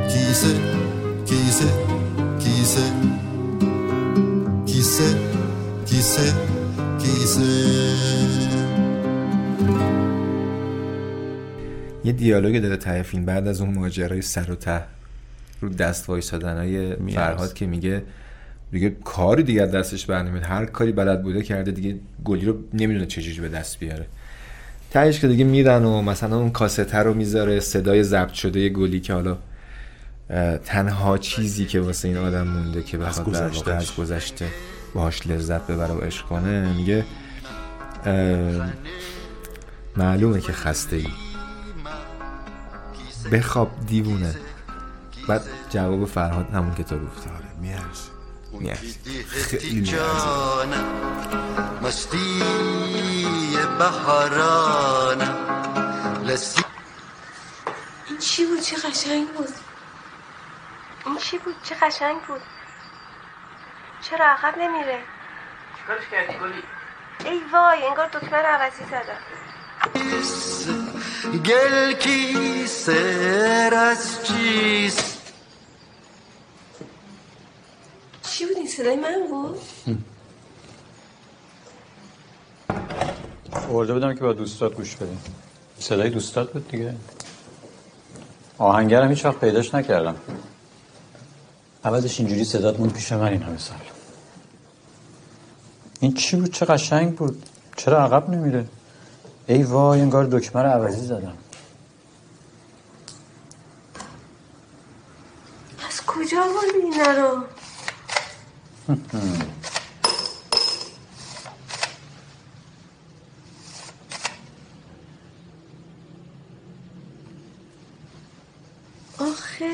[0.09, 0.53] کیسه
[1.25, 1.67] کیسه
[2.39, 2.85] کیسه
[4.65, 5.17] کیسه
[5.85, 6.33] کیسه
[6.99, 7.43] کیسه
[12.03, 14.81] یه دیالوگ داره ته فیلم بعد از اون ماجرای سر و ته
[15.61, 18.03] رو دست وایسادن های فرهاد که میگه
[18.73, 21.95] دیگه کاری دیگه دستش بر نمیاد هر کاری بلد بوده کرده دیگه
[22.25, 24.05] گلی رو نمی‌دونه چجوری به دست بیاره.
[24.91, 29.13] تهش که دیگه میرن و مثلا اون کاسته رو می‌ذاره صدای ضبط شده گلی که
[29.13, 29.37] حالا
[30.65, 33.73] تنها چیزی که واسه این آدم مونده که بخواد در واقع.
[33.73, 34.45] از گذشته
[34.93, 37.05] باهاش لذت ببره و عشق کنه میگه
[39.97, 41.07] معلومه که خسته ای
[43.31, 44.35] بخواب دیوونه.
[45.29, 47.29] بعد جواب فرهاد همون که تو گفتی.
[47.61, 48.12] میارزه.
[48.59, 50.85] میارزه خیلی میارزه جانم
[51.81, 52.43] مستی
[53.79, 55.37] بهارانم
[56.25, 56.63] لسی
[58.09, 59.49] این چی بود؟ چه قشنگ بود؟
[61.05, 62.41] این چی بود؟ چه قشنگ بود؟
[64.01, 64.99] چرا عقب نمیره؟
[65.81, 66.63] چیکارش کردی گلی؟
[67.25, 69.19] ای وای انگار دکمه رو عوضی زدم.
[71.45, 75.12] گل کی سر از چیست؟
[78.33, 79.59] چی بود این صدای من بود
[83.69, 85.21] ارده بودم که با دوستات گوش بدیم.
[85.79, 86.95] صدای دوستات بود دیگه.
[88.57, 90.15] آهنگرم هیچ وقت پیداش نکردم.
[91.85, 93.77] عوضش اینجوری صدات مون پیش من این همه سال.
[95.99, 97.43] این چی بود؟ چه قشنگ بود.
[97.77, 98.65] چرا عقب نمیره؟
[99.47, 101.37] ای وای انگار دکمه رو عوضی زدم.
[105.89, 107.43] از کجا آوردی اینا رو؟
[119.19, 119.65] آخه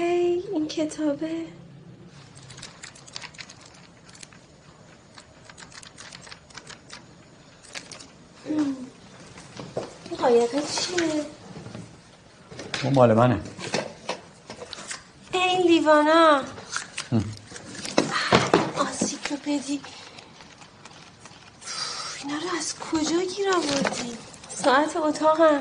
[0.53, 1.45] این کتابه.
[10.17, 11.25] قایقه چیه؟
[12.83, 13.39] اون مال منه.
[15.33, 16.43] این لیوانا.
[18.79, 19.81] آنسیکلوپدی
[22.23, 24.17] اینا رو از کجا گیر آوردی؟
[24.49, 25.59] ساعت اتاقم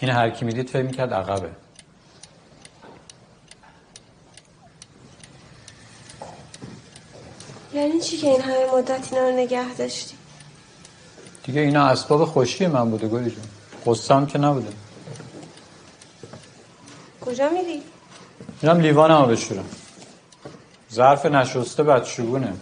[0.00, 1.50] این هر کی می‌دید فکر می‌کرد عقبه
[7.74, 10.14] یعنی چی که این همه مدت اینا رو نگه داشتی؟
[11.44, 13.44] دیگه اینا اسباب خوشی من بوده گلی جون
[13.86, 14.72] قصم که نبوده
[17.20, 17.82] کجا میری؟
[18.62, 19.64] میرم لیوانمو بشورم
[20.92, 22.52] ظرف نشسته بدشگونه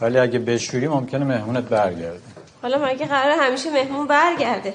[0.00, 2.20] ولی اگه بشوری ممکنه مهمونت برگرده.
[2.62, 4.74] حالا مگه قرار همیشه مهمون برگرده؟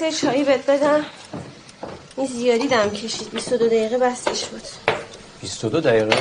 [0.00, 1.04] یه چایی بهت بدم.
[2.16, 3.30] این زیادی دم کشید.
[3.30, 4.62] 22 دقیقه بستش بود.
[5.40, 6.18] 22 دقیقه؟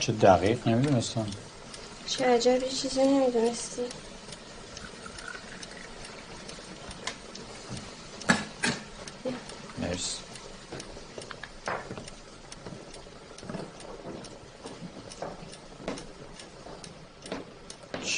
[0.00, 1.26] چه دقیق نمی‌دونستم.
[2.06, 3.82] چه عجب چیزی نمی‌دونستی.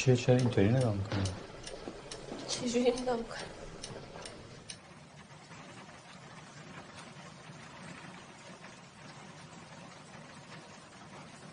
[0.01, 1.23] چیه؟ چرا اینطوری نگاه می‌کنی؟
[2.47, 3.37] چجوری نگاه می‌کنم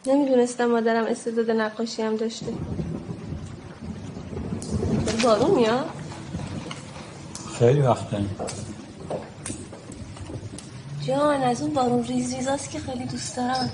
[0.06, 2.46] نمی‌دونستم مادرم استعداد نقاشی هم داشته.
[5.22, 5.90] بارون میاد؟
[7.58, 8.24] خیلی وقته
[11.06, 13.70] جان از اون بارون ریز ریزاست که خیلی دوست دارم.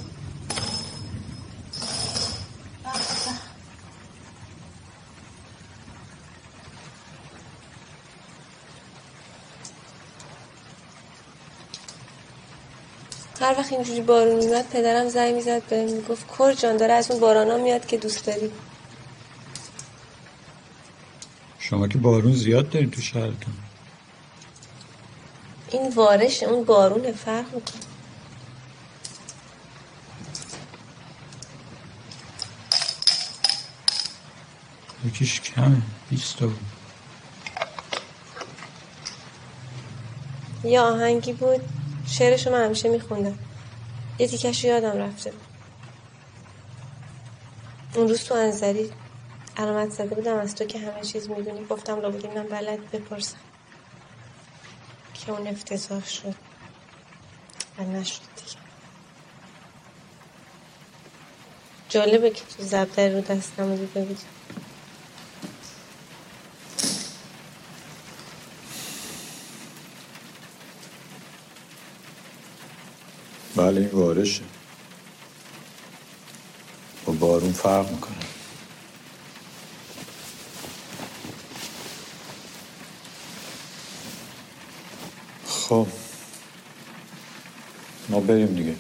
[13.45, 17.21] هر وقت اینجوری بارون میاد پدرم زنگ می‌زد بهم می‌گفت کور جان داره از اون
[17.21, 18.51] بارانا میاد که دوست داری.
[21.59, 23.55] شما که بارون زیاد دارین تو شهرتون.
[25.71, 27.81] این وارش اون بارون فرق می‌کنه.
[35.07, 36.59] یکیش کمه 20 تا بود
[40.65, 43.39] یه آهنگی بود؟ شعرشو من همیشه میخوندم.
[44.19, 45.33] یه تیکش یادم رفته.
[47.95, 48.91] اون روز تو انزلی
[49.57, 51.67] علامت زده بودم از تو که همه چیز می‌دونی.
[51.67, 53.37] گفتم لابد اینم بلد بپرسم.
[55.15, 56.35] که اون افتضاح شد.
[57.79, 58.59] و نشد دیگه.
[61.89, 64.17] جالبه که تو زبدر رو دستم رو دیده
[73.57, 74.43] بله این بارشه
[77.07, 78.15] با بارون فرق می‌کنه.
[85.47, 85.87] خب.
[88.09, 88.77] ما بریم دیگه.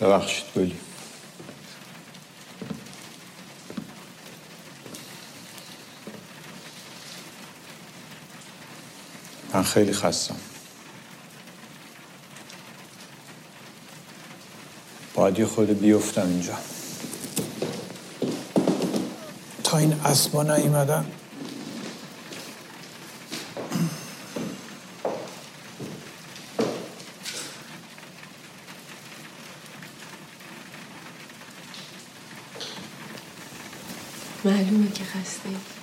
[0.00, 0.89] ببخشید گلی
[9.60, 10.36] من خیلی خستم.
[15.14, 16.54] باید یه خود بیفتم اینجا.
[19.64, 21.06] تا این اسبا نیومدن.
[34.44, 35.79] معلومه که خسته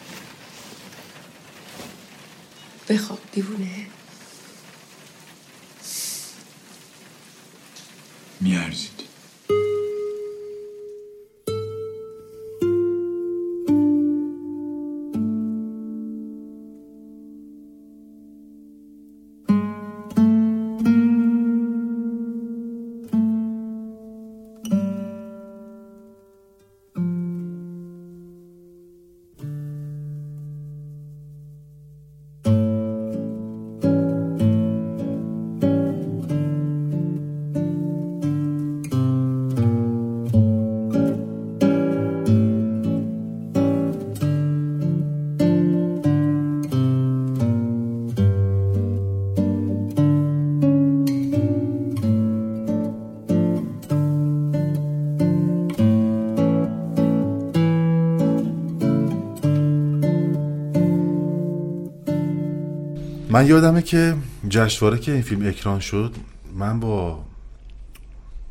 [63.38, 64.16] من یادمه که
[64.50, 66.16] جشنواره که این فیلم اکران شد
[66.54, 67.26] من با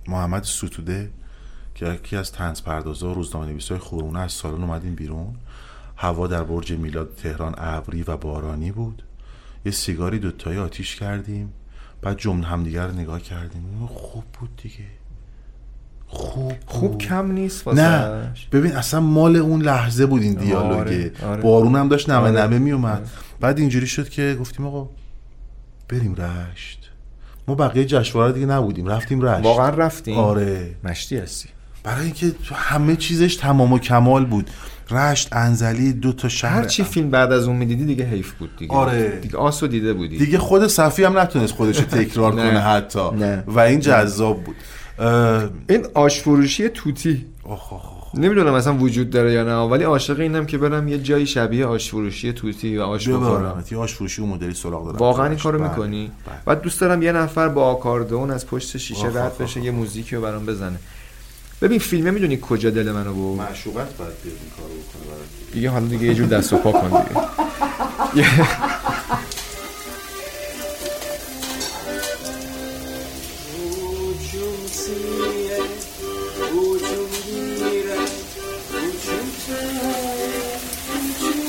[0.09, 1.11] محمد ستوده
[1.75, 5.35] که یکی از تنز پردازا و روزنامه نویسای خورونه از سالن اومدیم بیرون.
[5.97, 9.03] هوا در برج میلاد تهران ابری و بارانی بود.
[9.65, 11.53] یه سیگاری دوتایی آتیش کردیم
[12.03, 13.87] بعد جمله همدیگر نگاه کردیم.
[13.87, 14.87] خوب بود دیگه.
[16.09, 17.99] خوب خوب کم نیست نه.
[17.99, 20.77] واسه ببین اصلا مال اون لحظه بود این دیالوگه.
[20.77, 21.43] آره، آره.
[21.43, 22.43] بارون هم داشت نمه آره.
[22.43, 23.09] نمه می اومد
[23.41, 24.89] بعد اینجوری شد که گفتیم آقا
[25.89, 26.91] بریم رشت.
[27.49, 29.45] ما بقیه جشنواره دیگه نبودیم رفتیم رشت.
[29.45, 30.19] واقعا رفتیم.
[30.19, 30.71] آره.
[30.85, 31.49] مشتی هستی.
[31.85, 34.51] برای اینکه همه چیزش تمام و کمال بود.
[34.91, 36.53] رشت انزلی دو تا شهر.
[36.53, 38.73] هر چی فیلم بعد از اون می‌دیدی دیگه حیف بود دیگه.
[38.73, 39.19] آره.
[39.23, 40.19] دیگه آسو دیده بودی.
[40.19, 42.51] دیگه خود صفی هم نتونست خودش رو تکرار نه.
[42.51, 43.11] کنه حتی.
[43.11, 43.45] نه.
[43.47, 44.57] و این جذاب بود.
[45.69, 47.27] این آش فروشی توتی
[48.15, 51.91] نمی‌دونم اصلا وجود داره یا نه ولی عاشق اینم که برم یه جایی شبیه آش
[51.91, 54.97] فروشی توتی و آش بخورم یه آش فروشی اون مدلی سراغ دارم.
[54.99, 55.69] واقعا این کارو بله.
[55.69, 56.11] می‌کنی؟
[56.45, 59.71] بعد دوست دارم یه نفر با آکاردئون از پشت شیشه آخ، رد آخ، بشه یه
[59.71, 60.77] موزیکی رو برام بزنه.
[61.63, 65.53] ببین فیلمه می‌دونی کجا دل منو بود معشوقت باید بیاد این کارو بکنه.
[65.53, 67.21] دیگه حالا دیگه یه جور دست و پا کن دیگه.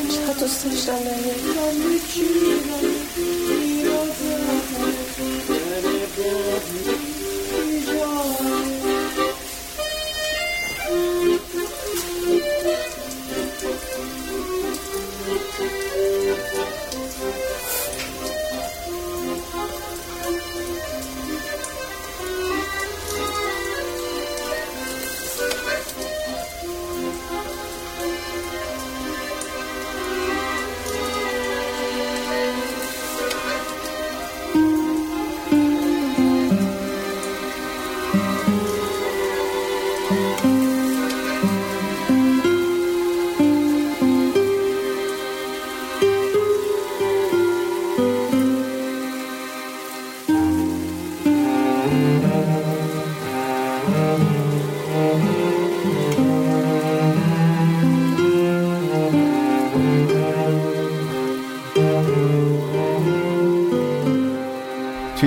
[0.09, 2.96] چقدر دوست داشتم بگم.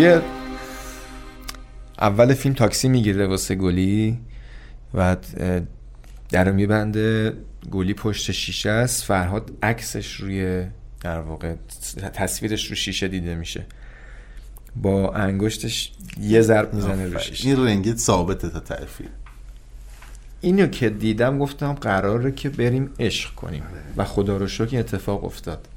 [0.01, 0.21] توی
[1.99, 4.19] اول فیلم تاکسی می‌گیره واسه گلی
[4.95, 5.17] و
[6.31, 7.33] در میبنده
[7.71, 10.65] گلی پشت شیشه است فرهاد عکسش روی
[11.01, 11.55] در واقع
[12.15, 13.67] تصویرش رو شیشه دیده میشه.
[14.77, 17.49] با انگشتش یه ضرب می‌زنه رو شیشه.
[17.49, 19.05] این رنگت ثابته تا تعریفی
[20.41, 23.63] اینو که دیدم گفتم قراره که بریم عشق کنیم.
[23.97, 25.69] و خدا رو شکر اتفاق افتاد.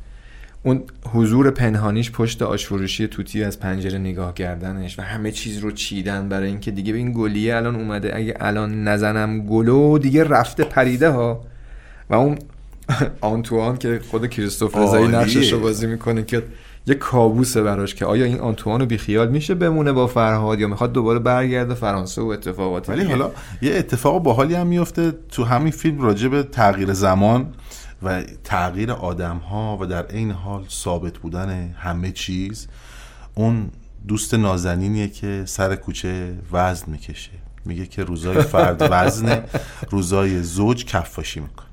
[0.63, 0.83] اون
[1.13, 6.47] حضور پنهانیش پشت آشفروشی توتی از پنجره نگاه کردنش و همه چیز رو چیدن برای
[6.47, 11.41] اینکه دیگه به این گلیه الان اومده اگه الان نزنم گلو دیگه رفته پریده ها
[12.09, 12.37] و اون
[13.21, 15.19] آنتوان که خود کریستوف رضایی عالیه.
[15.19, 16.43] نقشش رو بازی می‌کنه که
[16.87, 20.93] یه کابوسه براش که آیا این آنتوان رو بیخیال میشه بمونه با فرهاد یا می‌خواد
[20.93, 26.01] دوباره برگرده فرانسه و اتفاقاتی ولی؟ حالا یه اتفاق باحالی هم میفته تو همین فیلم
[26.01, 27.53] راجع به تغییر زمان
[28.03, 32.67] و تغییر آدم ها و در عین حال ثابت بودن همه چیز
[33.33, 33.69] اون
[34.07, 37.31] دوست نازنینیه که سر کوچه وزن می‌کشه.
[37.65, 39.43] میگه که روزای فرد وزنه
[39.89, 41.67] روزای زوج کفاشی می‌کنه.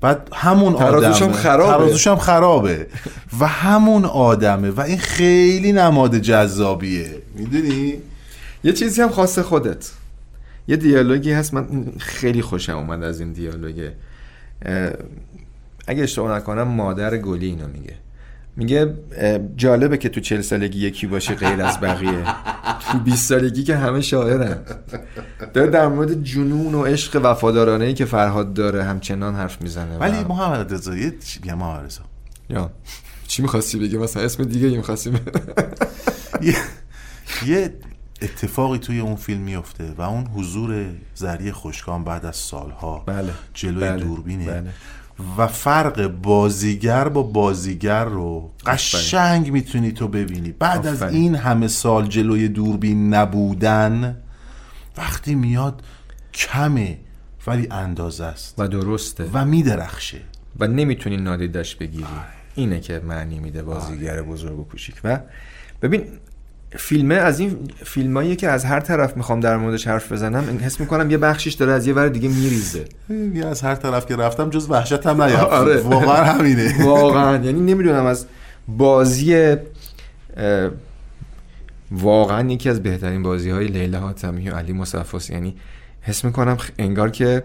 [0.00, 1.72] بعد همون ترازوش آدمه خرابه.
[1.72, 2.86] ترازوش هم خرابه.
[3.40, 7.22] و همون آدمه و این خیلی نماد جذابیه.
[7.34, 7.94] می‌دونی؟
[8.64, 9.90] یه چیزی هم خاص خودت.
[10.68, 13.92] یه دیالوگی هست من خیلی خوشم اومد از این دیالوگه.
[15.86, 17.94] اگه اشتباه نکنم مادر گلی اینو میگه.
[18.56, 18.94] میگه
[19.56, 22.24] جالبه که تو چل سالگی یکی باشه غیر از بقیه.
[22.92, 24.58] تو 20 سالگی که همه شاعرن.
[25.54, 30.24] داره در مورد جنون و عشق وفادارانه ای که فرهاد داره همچنان حرف می‌زنه ولی
[30.24, 31.40] محمد رضا یه چی
[32.50, 32.70] یا.
[33.26, 35.10] چی می‌خواستی بگی؟ مثلا اسم دیگه ای می‌خواستی
[36.42, 36.56] یه
[37.46, 37.74] یه
[38.22, 43.32] اتفاقی توی اون فیلم میفته و اون حضور زری خوشکان بعد از سالها بله.
[43.54, 44.04] جلوی بله.
[44.04, 44.46] دوربینه.
[44.46, 44.70] بله.
[45.38, 50.52] و فرق بازیگر با بازیگر رو قشنگ می‌تونی تو ببینی.
[50.52, 51.02] بعد از.
[51.02, 54.16] این همه سال جلوی دوربین نبودن
[54.96, 55.82] وقتی میاد
[56.34, 56.98] کمه
[57.46, 58.54] ولی اندازه است.
[58.58, 59.30] و درسته.
[59.32, 60.20] و میدرخشه.
[60.58, 62.04] و نمی‌تونی نادیدش بگیری.
[62.54, 64.94] اینه که معنی میده بازیگر بزرگ و کوچیک.
[65.04, 65.18] و
[65.82, 66.04] ببین
[66.76, 70.80] فیلمه از این فیلمایی که از هر طرف می‌خوام در موردش حرف بزنم این حس
[70.80, 72.84] می‌کنم یه بخشیش داره از یه ور دیگه میریزه.
[73.34, 75.80] یه از هر طرف که رفتم جز وحشت هم نیافتم آره.
[75.80, 76.74] واقعا همینه.
[76.84, 77.44] واقعا.
[77.44, 78.26] یعنی نمی‌دونم از
[78.68, 79.56] بازی
[81.90, 85.56] واقعا یکی از بهترین بازی های لیلا حاتمی و علی مصفاس یعنی
[86.02, 87.42] حس می‌کنم انگار که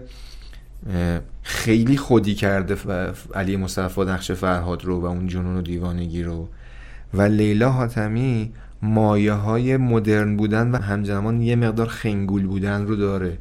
[1.43, 6.47] خیلی خودی کرده ف- علی مصطفی نقش فرهاد رو و اون جنون و دیوانگی رو.
[7.13, 8.51] و لیلا حاتمی
[8.81, 13.37] مایه های مدرن بودن و همزمان یه مقدار خنگول بودن رو داره.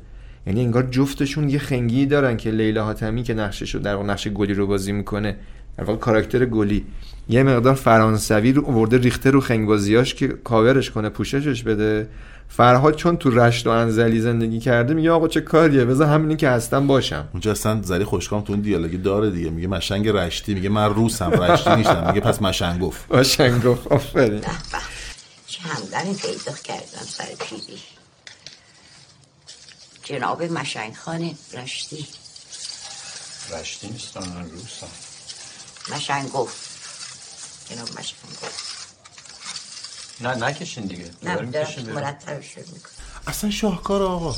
[0.46, 4.54] یعنی انگار جفتشون یه خنگی دارن که لیلا حاتمی که نقشش رو در نقش گلی
[4.54, 5.36] رو بازی می‌کنه
[5.78, 6.84] در واقع کاراکتر گلی.
[7.28, 12.08] یه مقدار فرانسوی رو ورده ریخته رو خنگبازیاش که کاورش کنه پوششش بده.
[12.48, 16.48] فرهاد چون تو رشت و انزلی زندگی کرده میگه آقا چه کاریه؟ بذار همینی که
[16.48, 17.24] هستم باشم.
[17.32, 19.50] اونجا اصلا زری خوشکام تو اون دیالوگی داره دیگه.
[19.50, 22.04] میگه مشنگ رشتی میگه من روسم رشتی نیستم.
[22.08, 23.12] میگه پس مشنگوف.
[23.12, 24.40] مشنگوف آفرین.
[25.56, 27.82] چه همدنی پیدا کردم سر پیری.
[30.04, 32.06] جناب مشنگ خانه رشتی.
[33.50, 34.88] رشتی نیستم من روسم
[35.92, 36.56] مشنگ گفت.
[37.70, 38.76] جناب مشنگ گفت.
[40.20, 41.10] نه نکشین دیگه.
[41.22, 41.34] نه.
[41.36, 42.82] مرتبش رو می‌کنم.
[43.26, 44.36] اصلا شاهکار آقا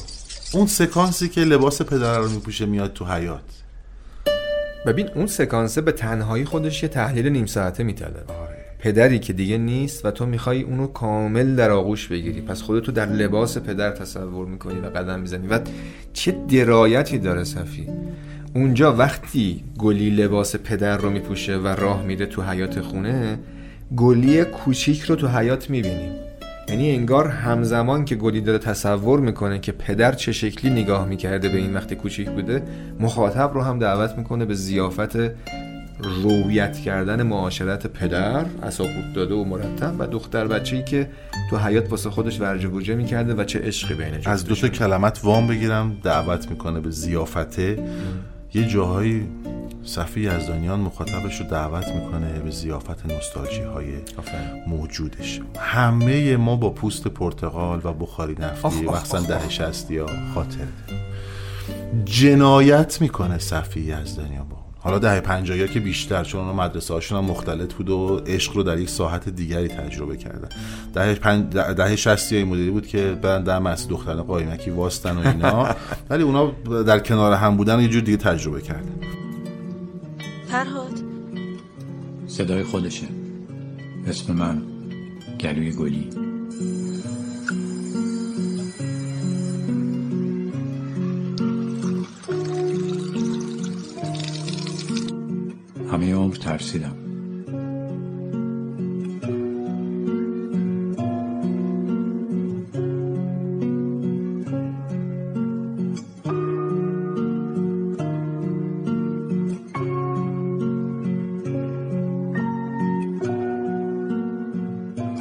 [0.53, 3.45] اون سکانسی که لباس پدر رو میپوشه میاد تو حیات
[4.87, 8.58] ببین اون سکانسه به تنهایی خودش یه تحلیل نیم ساعته میطلبه.
[8.79, 12.41] پدری که دیگه نیست و تو می‌خوای اونو کامل در آغوش بگیری.
[12.41, 15.47] پس خودتو در لباس پدر تصور می‌کنی و قدم می‌زنی.
[15.47, 15.61] و
[16.13, 17.87] چه درایتی داره صفی؟
[18.55, 23.39] اونجا وقتی گلی لباس پدر رو میپوشه و راه میره تو حیات خونه
[23.97, 26.13] گلی کوچیک رو تو حیات می‌بینیم
[26.69, 31.59] یعنی انگار همزمان که گلی داره تصور می‌کنه که پدر چه شکلی نگاه می‌کرده به
[31.59, 32.63] این وقتی کوچیک بوده
[33.01, 35.17] مخاطب رو هم دعوت می‌کنه به زیافت
[35.99, 41.11] رویت کردن معاشرت پدر اساقوط داده و مرتب و دختر بچه‌ای که
[41.51, 44.69] تو حیات واسه خودش ورج و گوجه می‌کرده و چه عشقی بین از دو تا
[44.69, 47.79] کلمت وام بگیرم دعوت می‌کنه به زیافته
[48.55, 49.29] یه جاهایی
[49.85, 53.87] صفی یزدانیان مخاطبش رو دعوت می‌کنه به زیافت نوستالژی های
[54.67, 60.67] موجودش همه ما با پوست پرتقال و بخاری نفتی مخصوصا ده شستی ها خاطر.
[62.05, 64.58] جنایت می‌کنه صفی یزدانیان با.
[64.81, 68.63] حالا دهه پنجاهی که بیشتر چون اونا مدرسه هاشون هم مختلط بود و عشق رو
[68.63, 70.49] در یک ساحت دیگری تجربه کردن.
[70.95, 75.17] دهه پنج ده- دهه شستی های مدلی بود که برن در مسجد دختران قایمکی واستن
[75.17, 75.69] و اینا.
[76.11, 76.51] ولی اونا
[76.83, 78.93] در کنار هم بودن یه جور دیگه تجربه کردن.
[80.49, 80.93] فرهاد.
[82.27, 83.07] صدای خودشه.
[84.07, 84.63] اسم من
[85.41, 86.28] گلوی گلی.
[95.99, 96.97] همه عمر ترسیدم.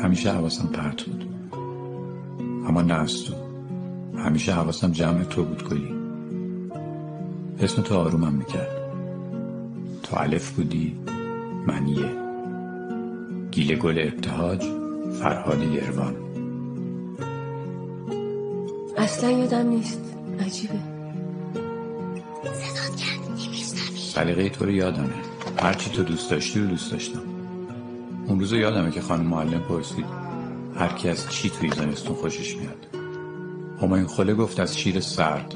[0.03, 1.25] همیشه حواسم پرت بود.
[2.67, 3.34] اما نه از تو.
[4.17, 5.93] همیشه حواسم جمع تو بود گلی.
[7.59, 8.76] اسم تو آرومم می‌کرد.
[10.10, 10.95] تو الف بودی؟
[11.68, 12.12] من یه.
[13.51, 14.64] گیل گل ابتهاج
[15.20, 16.16] فرهاد یروان.
[18.97, 20.16] اصلا یادم نیست.
[20.39, 20.74] عجیبه.
[22.43, 23.99] صدات کرد نمیشنوی.
[24.14, 25.14] سلیقه تو رو یادمه.
[25.60, 27.22] هرچی تو دوست داشتی رو دوست داشتم.
[28.28, 30.05] اون روز یادمه که خانم معلم پرسید
[30.76, 32.88] هر کی از چی توی زمستون خوشش میاد؟
[33.82, 35.55] همایون خله گفت از شیر سرد.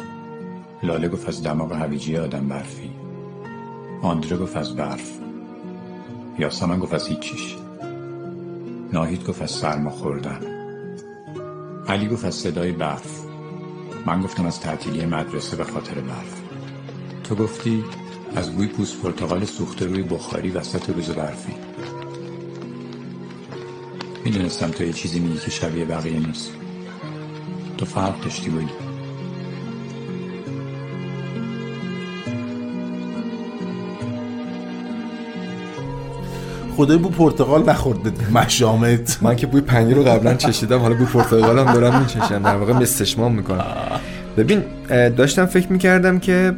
[0.83, 2.90] لاله گفت از دماغ هویجی آدم برفی.
[4.01, 5.19] آندره گفت از برف.
[6.39, 7.57] یاسمن گفت از هیچیش.
[8.93, 10.39] ناهید گفت از سرما خوردن.
[11.87, 13.25] علی گفت از صدای برف.
[14.05, 16.41] من گفتم از تعطیلی مدرسه به خاطر برف.
[17.23, 17.83] تو گفتی
[18.35, 21.53] از بوی پوست پرتقال سوخته روی بخاری وسط روز برفی.
[24.25, 26.51] می‌دونستم تو یه چیزی میگی که شبیه بقیه نیست.
[27.77, 28.90] تو فرق داشتی بودی.
[36.81, 38.11] خدای بو پرتقال نخورده.
[38.31, 39.19] مشامت.
[39.21, 43.35] من که بوی پنیر رو قبلا چشیدم حالا بوی پرتقالم دارم میچشم در واقع مستشمام
[43.35, 43.65] می‌کنم.
[44.37, 46.53] ببین داشتم فکر می‌کردم که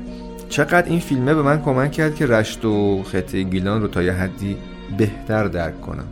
[0.50, 4.14] چقدر این فیلمه به من کمک کرد که رشت و خطه گیلان رو تا یه
[4.14, 4.58] حدی
[4.98, 6.08] بهتر درک کنم.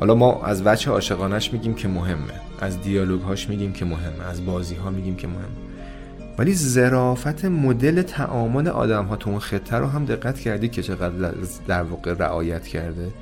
[0.00, 4.46] حالا ما از وجه عاشقانش میگیم که مهمه از دیالوگ هاش میگیم که مهمه از
[4.46, 5.65] بازی ها میگیم که مهمه.
[6.38, 11.32] ولی ظرافت مدل تعامل آدم ها تو اون خطه رو هم دقت کردی که چقدر
[11.68, 13.12] در واقع رعایت کرده؟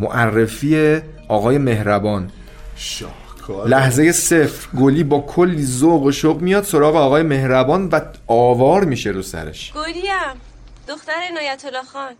[0.00, 2.30] معرفی آقای مهربان.
[2.76, 3.68] شاهکار.
[3.68, 4.76] لحظه صفر.
[4.76, 9.72] گلی با کلی ذوق و شوق میاد سراغ آقای مهربان و آوار میشه رو سرش.
[9.72, 10.40] گلیم.
[10.88, 12.12] دختر عنایت الله خان.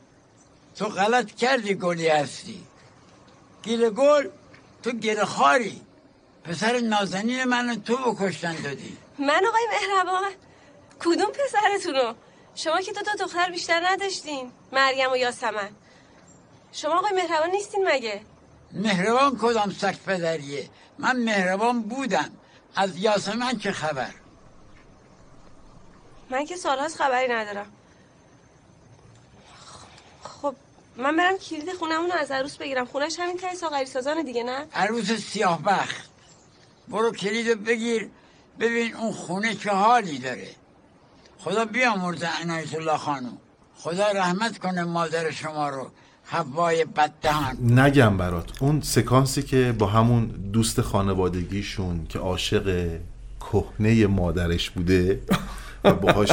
[0.77, 2.61] تو غلط کردی گلی هستی.
[3.63, 4.25] گیل گل
[4.83, 5.81] تو گره خاری.
[6.45, 8.97] پسر نازنین من تو بکشتن دادی.
[9.19, 10.31] من آقای مهربان
[11.01, 12.15] کدوم پسرتونو؟
[12.55, 15.71] شما که دو تا دختر بیشتر نداشتین مریم و یاسمن.
[16.73, 18.21] شما آقای مهربان نیستین مگه؟
[18.73, 22.31] مهربان کدام سگ پدریه؟ من مهربان بودم.
[22.77, 24.15] از یاسمن چه خبر؟
[26.31, 27.73] من که سالهاست خبری ندارم.
[30.23, 30.55] خب
[30.97, 32.85] من برم کلید خونمون رو از عروس بگیرم.
[32.87, 36.11] خونش همین ته ساغری سازان دیگه نه؟ عروس سیاه بخت
[36.89, 38.11] برو کلیدو بگیر.
[38.61, 40.49] ببین اون خونه چه حالی داره.
[41.39, 43.29] خدا بیامرزه عنایت الله خانو
[43.77, 45.91] خدا رحمت کنه مادر شما رو.
[46.27, 47.79] هوای بددهان.
[47.79, 48.63] نگم برات.
[48.63, 52.89] اون سکانسی که با همون دوست خانوادگیشون که عاشق
[53.41, 55.21] کهنه مادرش بوده
[55.85, 56.31] و باهاش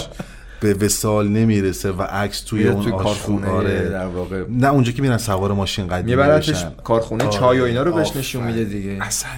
[0.60, 4.46] به وسال نمی‌رسه و عکس توی اون توی کارخونه در واقع.
[4.50, 6.66] نه اونجا که میرن سوار ماشین قدیمی میبرتش.
[6.84, 8.16] کارخونه آره، چای و اینا رو بهش.
[8.16, 8.98] نشون میده دیگه.
[9.02, 9.30] اصلا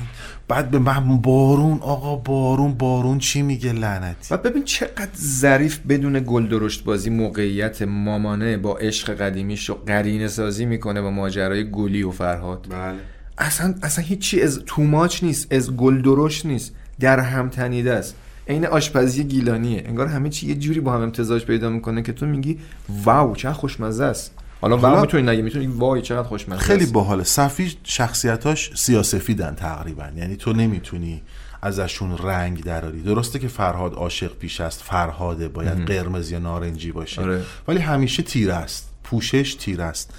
[0.54, 6.24] بعد به من بارون آقا بارون بارون چی میگه لعنتی؟ و ببین چقدر ظریف بدون
[6.28, 12.04] گل درشت بازی موقعیت مامانه با عشق قدیمیش رو قرینه سازی می‌کنه با ماجرای گلی
[12.04, 12.68] و فرهاد.
[12.70, 12.96] بله.
[13.38, 18.16] اصلا اصلا هیچی از توماچ نیست از گل درشت نیست در هم تنیده است.
[18.48, 19.84] عین آشپزی گیلانیه.
[19.86, 22.60] انگار همه چی یه جوری با هم امتزاج پیدا می‌کنه که تو میگی
[23.04, 24.34] واو چه خوشمزه است.
[24.64, 26.86] حالا حالا- واو می‌تونی نگی می‌تونی وای چقدر خوشمزه خیلی.
[26.86, 27.24] باحاله.
[27.24, 30.06] صفی شخصیتاش سیاسفیدن تقریبا.
[30.16, 31.22] یعنی تو نمی‌تونی
[31.62, 33.02] ازشون رنگ دراری.
[33.02, 35.86] درسته که فرهاد عاشق پیش است فرهاده باید مهم.
[35.86, 37.22] قرمز یا نارنجی باشه.
[37.22, 37.42] آره.
[37.68, 38.90] ولی همیشه تیره است.
[39.04, 40.14] پوشش تیره است.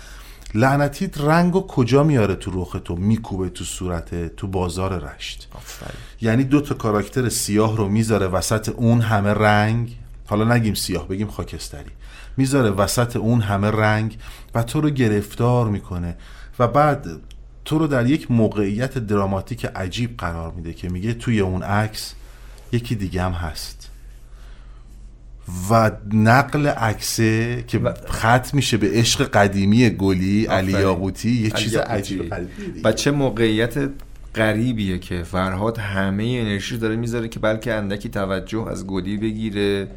[0.54, 5.48] لعنتیت رنگ و کجا میاره تو رخ تو؟ میکوبه تو صورت تو بازار رشت.
[6.20, 9.96] یعنی دو تا کاراکتر سیاه رو می‌ذاره وسط اون همه رنگ.
[10.26, 11.90] حالا نگیم سیاه بگیم خاکستری.
[12.36, 14.18] می‌ذاره وسط اون همه رنگ
[14.54, 16.16] و تو رو گرفتار می‌کنه
[16.58, 17.06] و بعد
[17.64, 22.14] تو رو در یک موقعیت دراماتیک عجیب قرار میده که میگه توی اون عکس
[22.72, 23.90] یکی دیگه هم هست
[25.70, 27.80] و نقل عکسه که
[28.10, 30.72] ختم میشه به عشق قدیمی گلی علی.
[30.72, 31.76] یاقوتی یه چیز.
[31.76, 32.34] عجیب.
[32.84, 33.90] و چه موقعیت
[34.34, 39.88] غریبیه که فرهاد همه انرژی داره می‌ذاره که بلکه اندکی توجه از گلی بگیره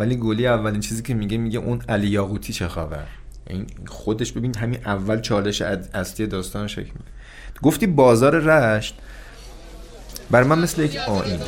[0.00, 3.06] ولی گلی اولین چیزی که میگه میگه اون علی یاقوتی چه خبر؟
[3.46, 6.92] این خودش ببین همین اول چالش اصلی داستان شکل
[7.62, 8.94] گفتی بازار رشت
[10.30, 11.40] بر من مثل یک آین.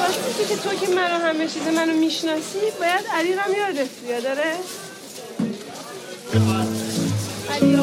[0.00, 4.54] راستی که تو که منو همه چیز منو می‌شناسی باید علی رم یادت بیاد داره
[7.50, 7.76] علی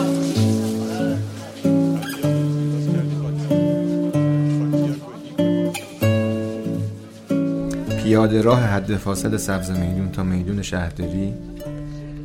[8.04, 11.34] پیاده راه حد فاصل سبز میدون تا میدون شهرداری.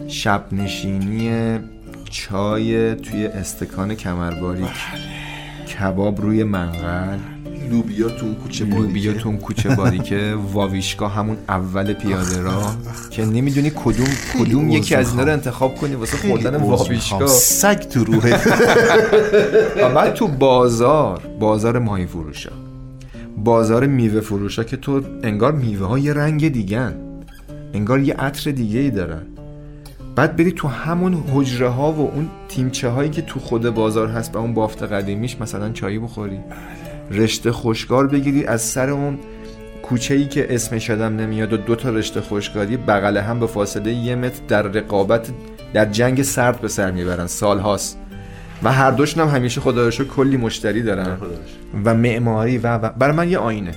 [0.09, 1.59] شب نشینی
[2.11, 4.67] چای توی استکان کمرباری
[5.67, 7.19] کباب روی منقل.
[7.71, 10.35] لوبیا تو اون کوچه لوبیا تو اون کوچه باریکه.
[10.53, 12.77] واویشکا همون اول پیاده راه.
[13.11, 14.07] که نمی‌دونی کدوم
[14.39, 15.33] کدوم یکی از اینا رو.
[15.33, 17.27] انتخاب کنی واسه خوردن واویشکا.
[17.27, 18.49] سگ تو روحت
[19.95, 22.53] بعد تو بازار بازار ماهی فروشا.
[23.37, 26.95] بازار میوه فروشا که تو انگار میوه ها یه رنگ دیگن.
[27.75, 29.23] انگار یه عطر دیگه ای دارن.
[30.17, 34.37] بعد بری تو همون حجره ها و اون تیمچه هایی که تو خود بازار هست
[34.37, 36.39] و اون بافت قدیمیش مثلا چایی بخوری.
[37.11, 39.19] رشته خوشگار بگیری از سر اون
[39.83, 43.93] کوچه ای که اسمش یادم نمیاد و دو تا رشته خوشگاری بغل هم به فاصله
[43.93, 45.31] یه متر در رقابت
[45.75, 47.99] در جنگ سرد به سر می‌برن سال هاست.
[48.63, 51.17] و هر دوشون هم همیشه خدا کلی مشتری دارن.
[51.85, 53.75] و معماری و, و برای من یه آینه.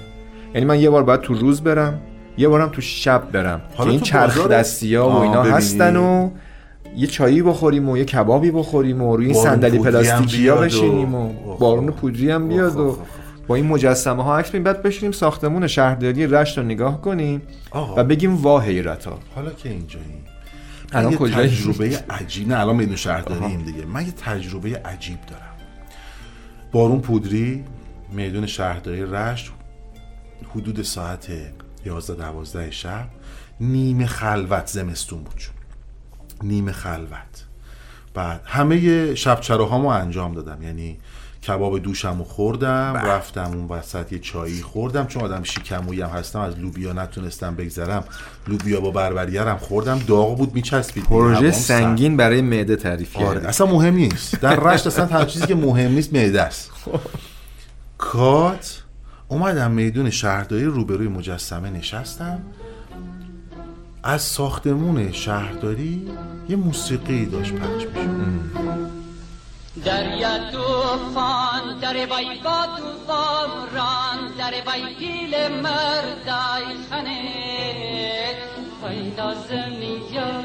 [0.53, 2.01] یعنی من یه بار باید تو روز برم
[2.37, 3.61] یه بارم تو شب برم.
[3.71, 5.57] که حالا این تو چرخ دستی ها و آه، اینا ببینی.
[5.57, 6.29] هستن و
[6.95, 11.33] یه چایی بخوریم و یه کبابی بخوریم و روی این صندلی پلاستیکی ها بشینیم و
[11.59, 12.97] بارون پودری هم بیاد و
[13.47, 18.01] با این مجسمه ها عکس بگیریم بعد بشینیم ساختمون شهرداری رشت رو نگاه کنیم آقا.
[18.01, 20.05] و بگیم وا حیرتا حالا که اینجایی.
[20.93, 23.85] الان کجایی؟ تجربه عجیب نه الان میدون شهرداریم دیگه.
[23.85, 25.43] من یه تجربه عجیب دارم.
[26.71, 27.63] بارون پودری
[28.11, 29.51] میدون شهرداری رشت
[30.55, 31.27] حدود ساعت
[31.87, 33.07] 11 12 شب
[33.59, 35.35] نیمه خلوت زمستون بود.
[35.37, 35.55] چون.
[36.43, 37.45] نیمه خلوت.
[38.13, 40.63] بعد همه شب چراهامو انجام دادم.
[40.63, 40.97] یعنی
[41.47, 45.07] کباب دوشمو خوردم رفتم اون وسط یه چایی خوردم.
[45.07, 48.03] چون آدم شیکمویی هم هستم از لوبیا نتونستم بگذرم.
[48.47, 49.99] لوبیا با بربریرم خوردم.
[49.99, 51.03] داغ بود میچسبید.
[51.03, 53.47] پروژه سنگین برای معده تعریف آره کردی.
[53.47, 54.35] اصلا مهم نیست.
[54.35, 56.71] در رشت اصلا تنها چیزی که مهم نیست معده است.
[57.97, 58.83] کات
[59.29, 62.39] اومدم میدون شهرداری روبروی مجسمه نشستم.
[64.03, 66.11] از ساختمون شهرداری
[66.49, 68.97] یه موسیقی داشت پخش می‌شد.
[69.85, 78.33] دریا توفان در وای با توفان ران در وای پیل مردای خنه
[78.81, 80.43] وای نازمی یار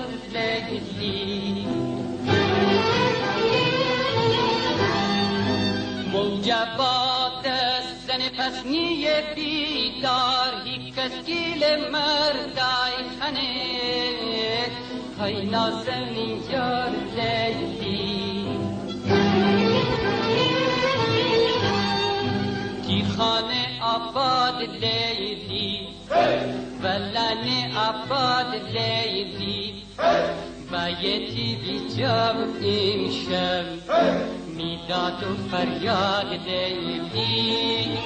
[0.99, 1.66] لیلی
[6.12, 7.01] موجبات
[8.13, 13.51] زن پسنی بیدار هی کس گیل مردای خنه
[15.19, 18.47] وای نازمی یار لیلی
[22.87, 25.89] کی خانه آباد لیلی
[26.83, 29.83] ولن آباد لیلی
[30.73, 33.64] بی جام امشب
[34.57, 37.99] می‌داد و فریاد لیلی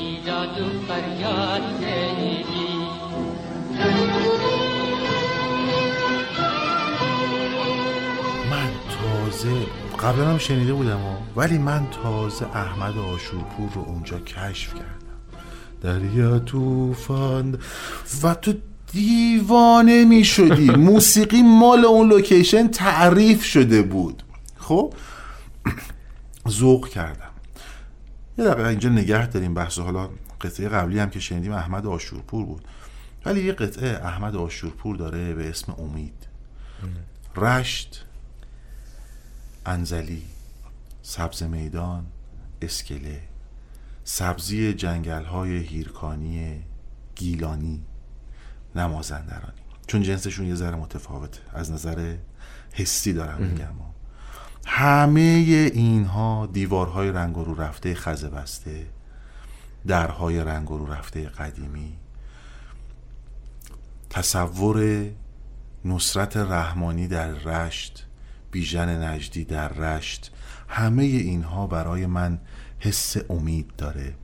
[0.00, 2.74] می‌داد و فریاد لیلی
[8.50, 8.70] من
[9.00, 9.66] تازه
[10.02, 11.18] قبلا هم شنیده بودم ها.
[11.36, 14.94] ولی من تازه احمد آشورپور رو اونجا کشف کردم.
[15.82, 17.58] دریا توفان
[18.22, 18.52] و تو
[18.94, 24.22] دیوانه می شدی موسیقی مال اون لوکیشن تعریف شده بود.
[24.56, 24.94] خب؟
[26.48, 27.30] ذوق کردم.
[28.38, 29.78] یه دقیقه اینجا نگه داریم بحث.
[29.78, 30.08] حالا
[30.40, 32.64] قطعه قبلی هم که شنیدیم احمد آشورپور بود.
[33.24, 36.26] ولی یه قطعه احمد آشورپور داره به اسم امید.
[37.36, 38.04] رشت
[39.66, 40.22] انزلی
[41.02, 42.06] سبز میدان
[42.62, 43.20] اسکله
[44.04, 46.62] سبزی جنگل های هیرکانی
[47.14, 47.80] گیلانی.
[48.76, 49.62] نمازندرانی.
[49.86, 51.40] چون جنسشون یه ذره متفاوته.
[51.52, 52.16] از نظر
[52.72, 53.74] حسی دارم میگم.
[54.66, 55.20] همه
[55.74, 58.86] اینها دیوارهای رنگ و رو رفته خزه بسته
[59.86, 61.92] درهای رنگ و رو رفته قدیمی.
[64.10, 65.06] تصور
[65.84, 68.06] نصرت رحمانی در رشت
[68.50, 70.32] بیژن نجدی در رشت
[70.68, 72.38] همه اینها برای من
[72.78, 74.14] حس امید داره.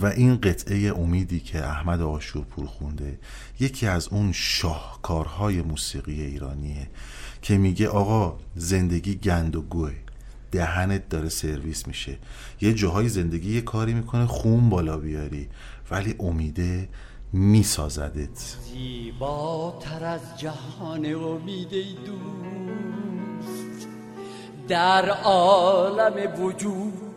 [0.00, 3.18] و این قطعه امیدی که احمد آشورپور خونده
[3.60, 6.88] یکی از اون شاهکارهای موسیقی ایرانیه
[7.42, 9.92] که میگه آقا زندگی گند و گوه
[10.50, 12.18] دهنت داره سرویس میشه.
[12.60, 15.48] یه جاهای زندگی یه کاری می‌کنه خون بالا بیاری
[15.90, 16.88] ولی امیده
[17.32, 18.56] میسازدت.
[18.72, 23.88] زیباتر از جهان امید ای دوست
[24.68, 27.14] در عالم وجود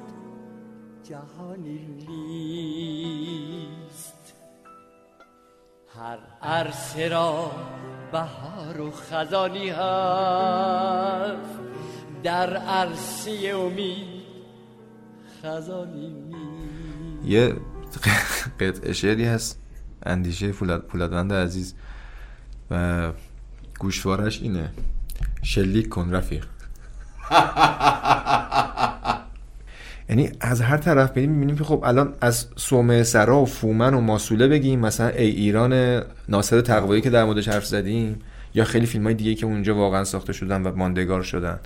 [1.04, 1.97] جهانی
[6.00, 7.52] هر عرصه را
[8.12, 11.60] بهار و خزانی هست.
[12.24, 14.24] در عرصه امید
[15.44, 17.26] خزانی نیست.
[17.26, 17.56] یه
[18.60, 19.60] قطعه شعری هست
[20.04, 21.76] اندیشه فولاد فولادوند عزیز
[22.72, 23.12] و
[23.80, 24.72] گوشوارش اینه.
[25.44, 26.46] شلیک کن رفیق.
[30.10, 34.02] یعنی از هر طرف بریم می‌بینیم که خب الان از سومه سرا و فومن و
[34.02, 38.20] ماسوله بگیم مثلا ای ایران ناصر تقوایی که در موردش حرف زدیم
[38.54, 41.60] یا خیلی فیلم های دیگه که اونجا واقعا ساخته شدن و ماندگار شدن.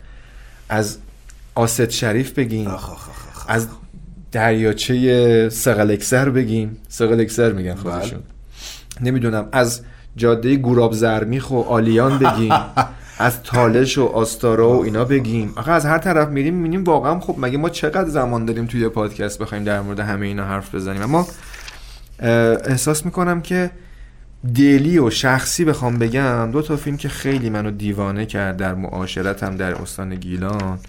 [0.69, 0.97] از
[1.55, 2.71] آست شریف بگیم
[3.47, 3.67] از
[4.31, 6.77] دریاچه سقلکسر بگیم.
[6.89, 8.19] سقلکسر میگن خودشون.
[9.01, 9.81] نمی‌دونم از
[10.15, 12.53] جاده گوراب زرمیخ و آلیان بگیم.
[13.21, 15.53] از تالش و آستارا و اینا بگیم.
[15.55, 19.39] آخه از هر طرف میریم می‌بینیم واقعا خب مگه ما چقدر زمان داریم توی پادکست
[19.39, 21.27] بخوایم در مورد همه اینا حرف بزنیم؟ اما
[22.19, 23.71] احساس می‌کنم که
[24.55, 29.57] دلی و شخصی بخوام بگم دو تا فیلم که خیلی منو دیوانه کرد در معاشرتم
[29.57, 30.79] در استان گیلان.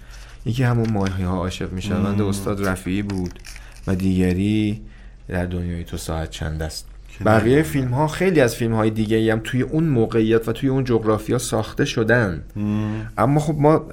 [0.45, 2.21] یکی همون ماهی ها عاشق می‌شوند.
[2.21, 3.39] استاد رفیعی بود
[3.87, 4.81] و دیگری
[5.27, 6.92] در دنیای تو ساعت چند است.
[7.25, 7.63] بقیه.
[7.63, 11.37] فیلم ها خیلی از فیلم های دیگه هم توی اون موقعیت و توی اون جغرافیا
[11.37, 12.43] ساخته شدن
[13.17, 13.85] اما خب ما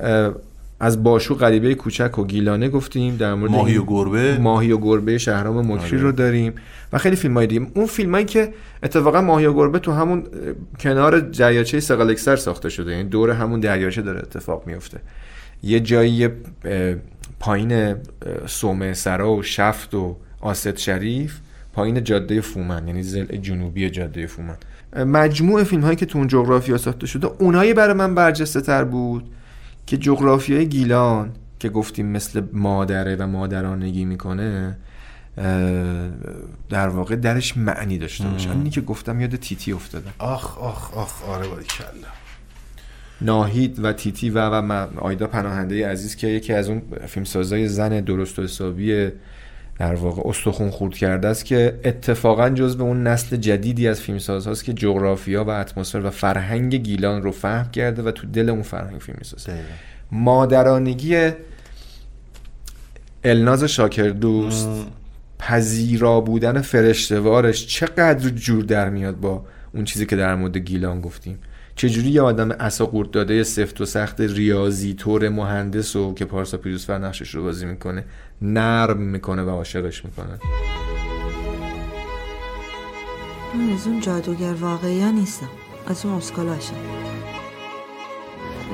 [0.80, 4.38] از باشو غریبه کوچک و گیلانه گفتیم در مورد ماهی و گربه.
[4.38, 6.00] ماهی و گربه شهرام مکری آره.
[6.00, 6.54] رو داریم
[6.92, 8.52] و خیلی فیلم های دیگه اون فیلم هایی که
[8.82, 10.24] اتفاقا ماهی و گربه تو همون
[10.80, 15.00] کنار دریاچه سقالکسر ساخته شده یعنی دور همون دریاچه داره اتفاق میفته
[15.62, 16.28] یه جایی
[17.40, 17.94] پایین
[18.46, 21.38] سومه سرا و شفت و آست شریف
[21.72, 24.56] پایین جاده فومن یعنی زل جنوبی جاده فومن.
[24.96, 29.30] مجموع فیلم هایی که تو اون جغرافیا ساخته شده اونایی برای من برجسته تر بود
[29.86, 34.76] که جغرافیای گیلان که گفتیم مثل مادره و مادرانگی می‌کنه
[36.68, 38.50] در واقع درش معنی داشته باشه.
[38.50, 41.86] اینی که گفتم یاد تیتی افتادم آخ آخ آخ آره باریکلا.
[43.20, 48.38] ناهید و تیتی و و آیدا پناهنده عزیز که یکی از اون فیلمسازای زن درست
[48.38, 49.08] و حسابی
[49.80, 54.64] در واقع استخون خورد کرده است که اتفاقا جزو اون نسل جدیدی از فیلمساز هاست
[54.64, 59.00] که جغرافیا و اتمسفر و فرهنگ گیلان رو فهم کرده و تو دل اون فرهنگ
[59.00, 59.52] فیلم می‌سازه
[60.12, 61.30] مادرانگی
[63.24, 64.68] الناز شاکر دوست
[65.38, 69.44] پذیرا بودن فرشتوارش چقدر جور در میاد با
[69.74, 71.38] اون چیزی که در مورد گیلان گفتیم.
[71.76, 76.56] چجوری یه آدم اصا قورت داده سفت و سخت ریاضی طور مهندس و که پارسا
[76.56, 78.04] پیروزفر نقشش رو بازی می‌کنه
[78.42, 80.38] نرم می‌کنه و عاشقش می‌کنه.
[83.54, 85.48] من از اون جادوگر واقعی نیستم.
[85.86, 86.74] از اون اسکالاشم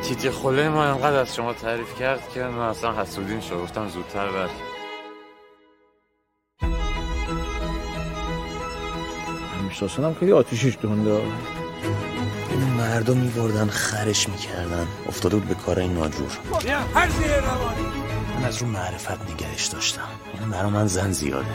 [0.02, 3.54] تیتی خله ما انقدر از شما تعریف کرد که من اصلا حسودین شد.
[3.54, 4.48] گفتم زودتر بر.
[9.68, 11.10] احساسان هم خیلی آتیشش دونده.
[12.50, 14.86] این مردم میبردن خرش می‌کردن.
[15.08, 16.38] افتاده بود به کار این ناجور
[16.94, 18.05] هر زیر روانی.
[18.36, 20.08] من از رو معرفت نگهش داشتم.
[20.40, 21.46] این برا من زن زیاده.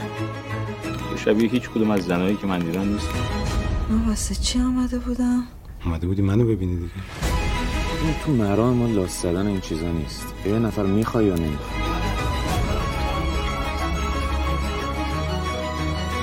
[1.09, 3.07] تو شبیه هیچ کدوم از زنایی که من دیدم نیست.
[3.89, 5.43] من واسه چی آمده بودم؟
[5.85, 6.91] اومده بودی منو ببینی دیگه.
[8.03, 10.25] این تو مرام ما لاس زدن این چیزا نیست.
[10.45, 11.81] یه نفر می‌خوای یا نمی‌خوای؟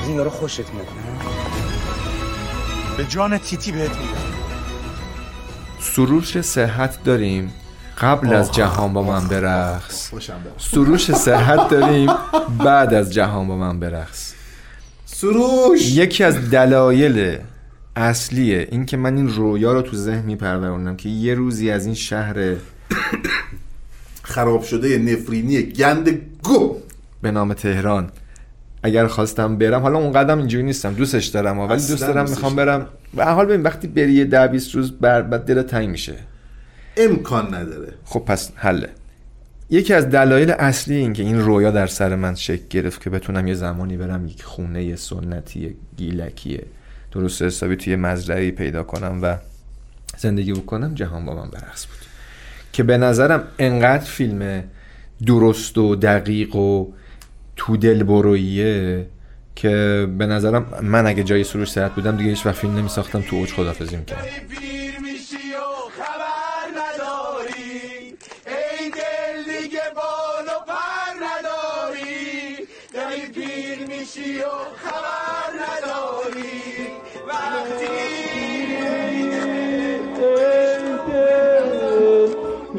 [0.02, 0.86] از این یارو خوشت میاد
[2.96, 4.18] به جان تیتی بهت میدم.
[5.80, 7.52] سروش صحت داریم؟
[8.00, 8.52] قبل از.
[8.52, 10.14] جهان با من برقص.
[10.14, 10.40] برم.
[10.58, 12.10] سروش صحت داریم
[12.64, 14.32] بعد از جهان با من برقص.
[15.06, 15.92] سروش!
[15.92, 17.38] یکی از دلایل
[17.96, 21.94] اصلیه این که من این رویا رو تو ذهن میپرورونم که یه روزی از این
[21.94, 22.54] شهر
[24.22, 26.08] خراب شده نفرینی گند
[26.42, 26.76] گو
[27.22, 28.10] به نام تهران.
[28.82, 32.86] اگر خواستم برم حالا اون قدم اینجوری نیستم دوستش دارم ولی دوست دارم می‌خوام برم.
[33.16, 36.14] و حال ببین وقتی بری یه ده 20 روز بر بعد دلت تنگ میشه.
[36.98, 37.94] امکان نداره.
[38.04, 38.88] خب پس حله.
[39.70, 43.46] یکی از دلایل اصلی این که این رویا در سر من شکل گرفت که بتونم
[43.46, 46.60] یه زمانی برم یک خونه سنتی گیلکی
[47.12, 49.36] درست حسابی توی مزرعی پیدا کنم و
[50.16, 51.98] زندگی بکنم جهان با من برقص بود.
[52.72, 54.64] که به نظرم انقدر فیلم
[55.26, 56.86] درست و دقیق و
[57.56, 59.06] تو دل برویه
[59.56, 63.20] که به نظرم من اگه جای سروش صحت بودم دیگه هیچ وقت فیلم نمی ساختم
[63.20, 64.22] تو اوج خدافزی می‌کردم.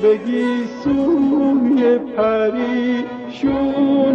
[0.03, 3.55] بگی سوی پریشون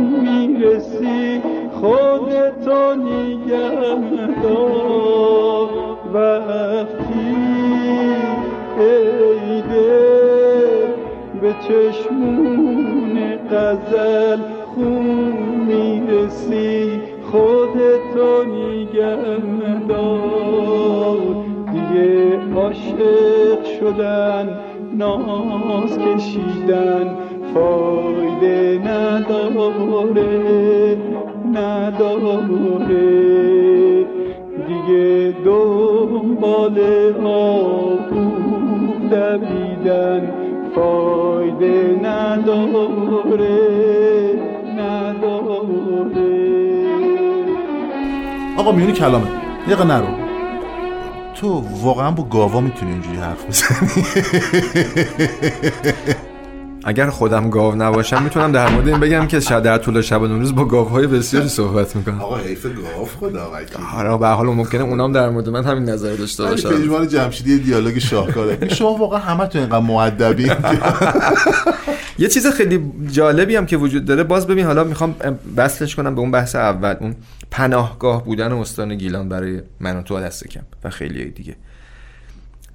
[0.00, 1.42] می‌رسی
[1.72, 5.68] خودتو نگه دار
[6.14, 7.36] وقتی
[8.78, 10.86] ای دل
[11.40, 14.38] به چشمون غزل
[14.74, 15.36] خون
[15.66, 17.00] می‌رسی
[17.30, 19.16] خودتو نگه
[19.88, 21.18] دار
[21.72, 24.63] دیگه عاشق شدن
[24.98, 27.06] ناز کشیدن
[27.54, 30.44] فایده نداره
[31.54, 32.94] نداره.
[34.66, 36.78] دیگه دنبال
[37.24, 38.04] آهو
[39.10, 40.32] دویدن
[40.74, 43.54] فایده نداره
[44.78, 46.34] نداره.
[48.56, 49.26] آقا میونی کلامه
[49.66, 50.23] دقیقه نرو.
[51.34, 54.04] تو واقعا با گاوا می‌تونی اینجوری حرف بزنی؟
[56.86, 60.26] اگر خودم گاو نباشم می‌تونم در مورد این بگم که شاید در طول شب و
[60.26, 62.20] روز با گاوهای بسیاری صحبت می‌کنم.
[62.20, 66.14] آقا حیف گاو خدا وکیل آره به حال ممکنه اونام در مورد من همین نظر
[66.16, 66.68] داشته باشن.
[66.68, 68.68] پژمان جمشیدی یه دیالوگ شاهکاره.
[68.78, 70.52] شما واقعا همه تو اینقدر معدبین
[72.18, 74.22] یه چیز خیلی جالبی هم که وجود داره.
[74.22, 75.14] باز ببین حالا می‌خوام
[75.56, 76.94] بسلش کنم به اون بحث اول.
[77.00, 77.16] اون
[77.50, 81.56] پناهگاه بودن استان گیلان برای من و تو دست کم و خیلی دیگه.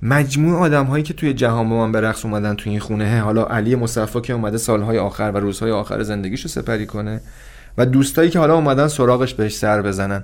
[0.02, 3.46] مجموع آدم هایی که توی جهان با من به رقص اومدن توی این خونه حالا
[3.46, 7.22] علی مصفا که اومده سالهای آخر و روزهای آخر زندگیشو سپری کنه
[7.78, 10.24] و دوستایی که حالا اومدن سراغش بهش سر بزنن.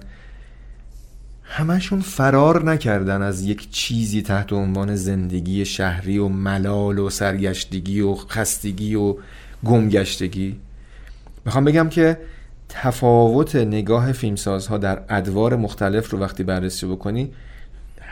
[1.44, 8.16] همشون فرار نکردن از یک چیزی تحت عنوان زندگی شهری و ملال و سرگشتگی و
[8.16, 9.16] خستگی و
[9.66, 10.60] گمگشتگی.
[11.46, 12.18] می‌خوام بگم که
[12.70, 17.32] تفاوت نگاه فیلمسازها در ادوار مختلف رو وقتی بررسی بکنی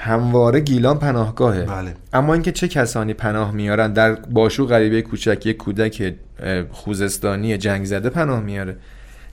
[0.03, 1.65] همواره گیلان پناهگاهه.
[1.65, 1.93] بله.
[2.13, 6.15] اما اینکه چه کسانی پناه میارن در باشو غریبه کوچک یک کودک
[6.71, 8.77] خوزستانی جنگ زده پناه میاره.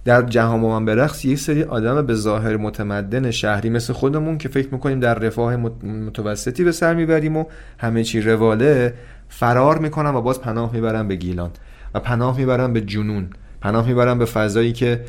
[0.04, 4.38] در جهان با من به رقص یک سری آدم به ظاهر متمدن شهری مثل خودمون
[4.38, 7.44] که فکر می‌کنیم در رفاه مت- متوسطی به سر می‌بریم و
[7.78, 8.94] همه چی رواله
[9.28, 11.50] فرار می‌کنن و باز پناه می‌برن به گیلان.
[11.94, 13.30] و پناه می‌برن به جنون.
[13.60, 15.00] پناه می‌برن به فضایی که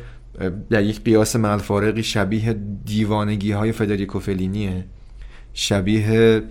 [0.70, 4.84] در یک قیاس ملفارقی شبیه دیوانگی های فدریکو فلینیه.
[5.54, 6.42] شبیه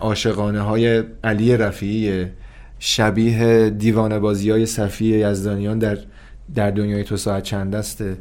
[0.00, 2.32] عاشقانه های علی رفیعیه
[2.78, 5.98] شبیه دیوانه بازی های صفی یزدانیان در
[6.54, 8.16] در دنیای تو ساعت چند دسته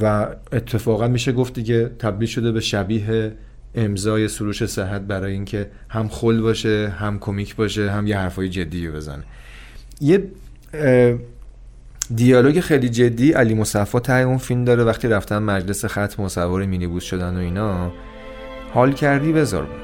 [0.00, 3.32] و اتفاقا میشه گفت دیگه تبدیل شده به شبیه
[3.74, 8.90] امضای سروش صحت برای اینکه هم خل باشه هم کمیک باشه هم یه حرفای جدی
[8.90, 9.22] بزنه.
[10.00, 10.24] یه
[12.14, 17.04] دیالوگ خیلی جدی علی مصفا ته اون فیلم داره وقتی رفتن مجلس ختم سوار مینیبوس
[17.04, 17.92] شدن و اینا.
[18.74, 19.82] حال کردی بذار بود.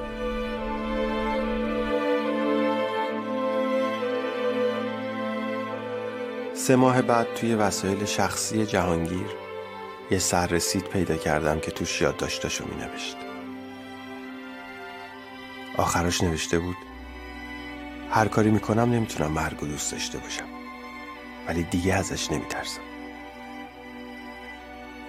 [6.55, 9.27] سه ماه بعد توی وسایل شخصی جهانگیر
[10.11, 13.17] یه سررسید پیدا کردم که توش یادداشتاشو می نوشت
[15.77, 16.77] آخرش نوشته بود
[18.11, 20.49] هر کاری می‌کنم نمی‌تونم مرگ و دوست داشته باشم
[21.49, 22.88] ولی دیگه ازش نمیترسم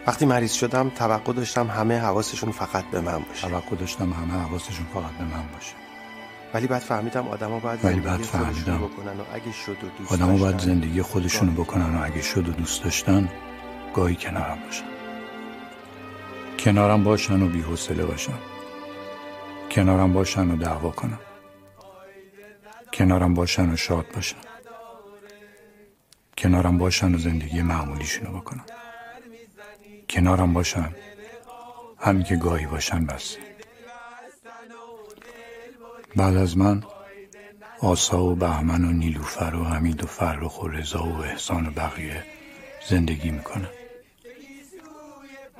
[0.10, 3.48] وقتی مریض شدم توقع داشتم همه حواسشون فقط به من باشه.
[3.48, 5.76] توقع داشتم همه حواسشون فقط به من باشه.
[6.54, 10.60] ولی بعد فهمیدم آدما باید ولی بعد فهمیدم بکنن و اگه شد و دوست باید
[10.60, 13.30] زندگی خودشونو بکنن و اگه شد و دوست داشتن
[13.94, 14.86] گاهی کنارم باشن.
[16.60, 18.40] کنارم باشن و بی‌حوصله باشن.
[19.72, 21.20] کنارم باشن و دعوا کنن.
[22.94, 24.38] کنارم باشن و شاد باشن.
[26.38, 28.79] کنارم باشن و زندگی معمولیشونو بکنن.
[30.10, 30.96] کنارم باشن.
[31.98, 33.36] همین که گاهی باشن بس.
[36.16, 36.84] بعد از من
[37.82, 42.24] آسا و بهمن و نیلوفر و حمید و فرخ و رضا و احسان و بقیه
[42.90, 43.70] زندگی می‌کنن.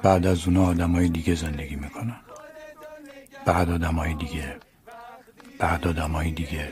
[0.04, 2.20] بعد از اونا آدمای دیگه زندگی می‌کنن.
[3.46, 4.56] بعد آدمای دیگه.
[5.60, 6.72] بعد آدمای دیگه.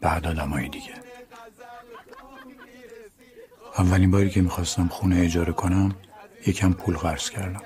[0.00, 0.94] بعد آدمای دیگه.
[3.78, 5.94] اولین باری که می‌خواستم خونه اجاره کنم
[6.46, 7.62] یکم پول قرض کردم.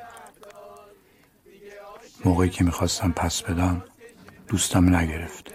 [2.25, 3.85] موقعی که می‌خواستم پس بدم
[4.49, 5.55] دوستم نگرفت.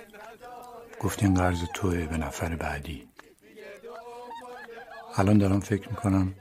[0.99, 3.07] گفت این قرض توه به نفر بعدی.
[5.15, 6.33] الان دارم فکر می‌کنم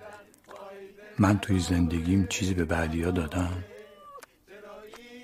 [1.18, 3.64] من توی زندگیم چیزی به بعدی ها دادم.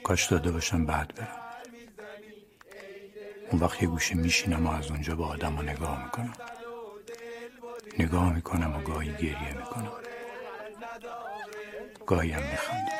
[0.05, 1.41] کاش داده باشم بعد برم.
[3.51, 6.35] اون وقت یه گوشه میشینم و از اونجا به آدم نگاه می‌کنم.
[7.99, 9.93] نگاه می‌کنم و گاهی گریه می‌کنم.
[12.07, 12.95] گاهی هم میخندم.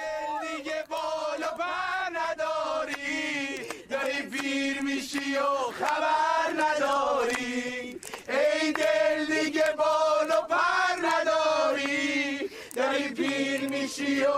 [3.91, 8.01] داری پیر میشی و خبر نداری.
[8.29, 12.51] ای دل دیگه بال و پر نداری.
[12.77, 14.33] داری پیر میشی و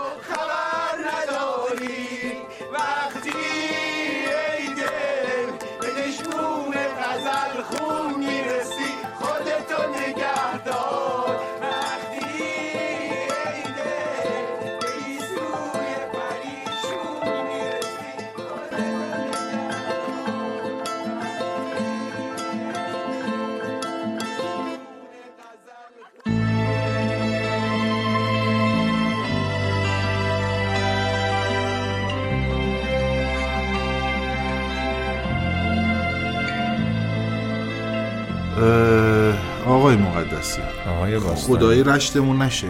[41.07, 41.57] مقدسی آقای باستانی.
[41.57, 42.67] خدایی رشتمون نشه.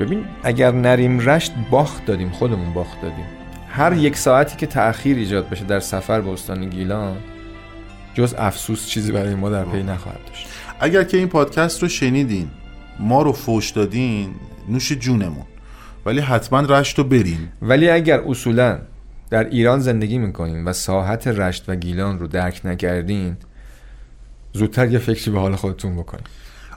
[0.00, 3.24] ببین اگر نریم رشت باخت دادیم خودمون باخت دادیم.
[3.68, 7.16] هر یک ساعتی که تأخیر ایجاد بشه در سفر به استان گیلان
[8.14, 10.46] جز افسوس چیزی برای ما در پی نخواهد داشت.
[10.80, 12.50] اگر که این پادکست رو شنیدین
[12.98, 14.34] ما رو فوش دادین
[14.68, 15.44] نوش جونمون.
[16.06, 17.48] ولی حتما رشت رو برین.
[17.62, 18.78] ولی اگر اصولا
[19.30, 23.36] در ایران زندگی می‌کنین و ساحت رشت و گیلان رو درک نکردین
[24.52, 26.24] زودتر یه فکری به حال خودتون بکنین.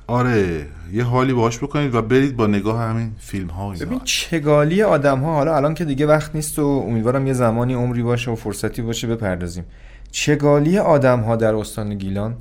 [0.07, 3.85] آره یه حالی باهاش بکنید و برید با نگاه همین فیلم ها اینا.
[3.85, 8.03] ببین چگالی آدم ها حالا الان که دیگه وقت نیست و امیدوارم یه زمانی عمری
[8.03, 9.63] باشه و فرصتی باشه بپردازیم.
[10.11, 12.35] چگالی آدم ها در استان گیلان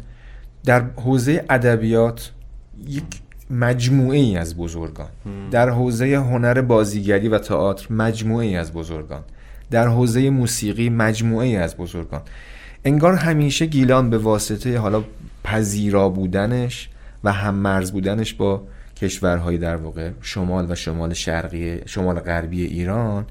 [0.65, 2.33] در حوزه ادبیات
[2.89, 3.05] یک
[3.51, 5.09] مجموعه ای از بزرگان.
[5.51, 9.23] در حوزه هنر بازیگری و تئاتر مجموعه ای از بزرگان.
[9.71, 12.23] در حوزه موسیقی مجموعه ای از بزرگان.
[12.85, 15.05] انگار همیشه گیلان به واسطه حالا
[15.45, 16.89] پذیرا بودنش
[17.25, 18.63] و هم مرز بودنش با
[18.97, 23.27] کشورهای در واقع شمال و شمال شرقی شمال غربی ایران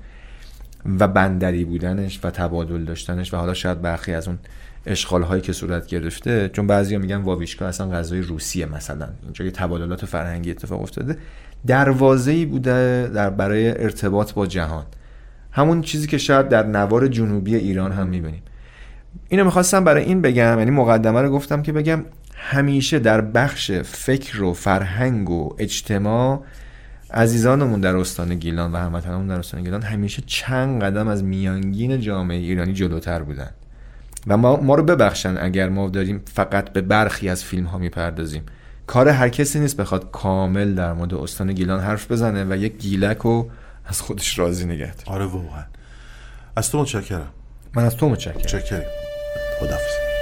[0.99, 4.40] و بندری بودنش و تبادل داشتنش و حالا شاید برخی از اون
[4.86, 9.52] اشغال هایی که صورت گرفته چون بعضیا میگن واویشکا اصلا غذای روسیه مثلا اینجا یه
[9.52, 11.18] تبادلات فرهنگی اتفاق افتاده
[11.68, 14.86] دروازه‌ای بوده در برای ارتباط با جهان.
[15.52, 18.41] همون چیزی که شاید در نوار جنوبی ایران هم می‌بینیم.
[19.30, 22.06] اینو می‌خواستم برای این بگم یعنی مقدمه رو گفتم که بگم
[22.45, 26.44] همیشه در بخش فکر و فرهنگ و اجتماع
[27.14, 32.38] عزیزانمون در استان گیلان و هموطنانمون در استان گیلان همیشه چند قدم از میانگین جامعه
[32.38, 33.49] ایرانی جلوتر بودن.
[34.28, 38.44] و ما, ما رو ببخشن اگر ما داریم فقط به برخی از فیلم ها می‌پردازیم.
[38.88, 43.18] کار هر کسی نیست بخواد کامل در مورد استان گیلان حرف بزنه و یک گیلک
[43.18, 43.49] رو
[43.86, 45.64] از خودش راضی نگه آره واقعا.
[46.56, 47.28] از تو متشکرم.
[47.76, 48.36] من از تو متشکرم.
[48.36, 48.84] متشکرم
[49.60, 50.12] خدافظ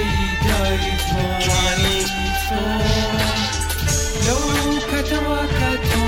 [5.77, 6.04] تو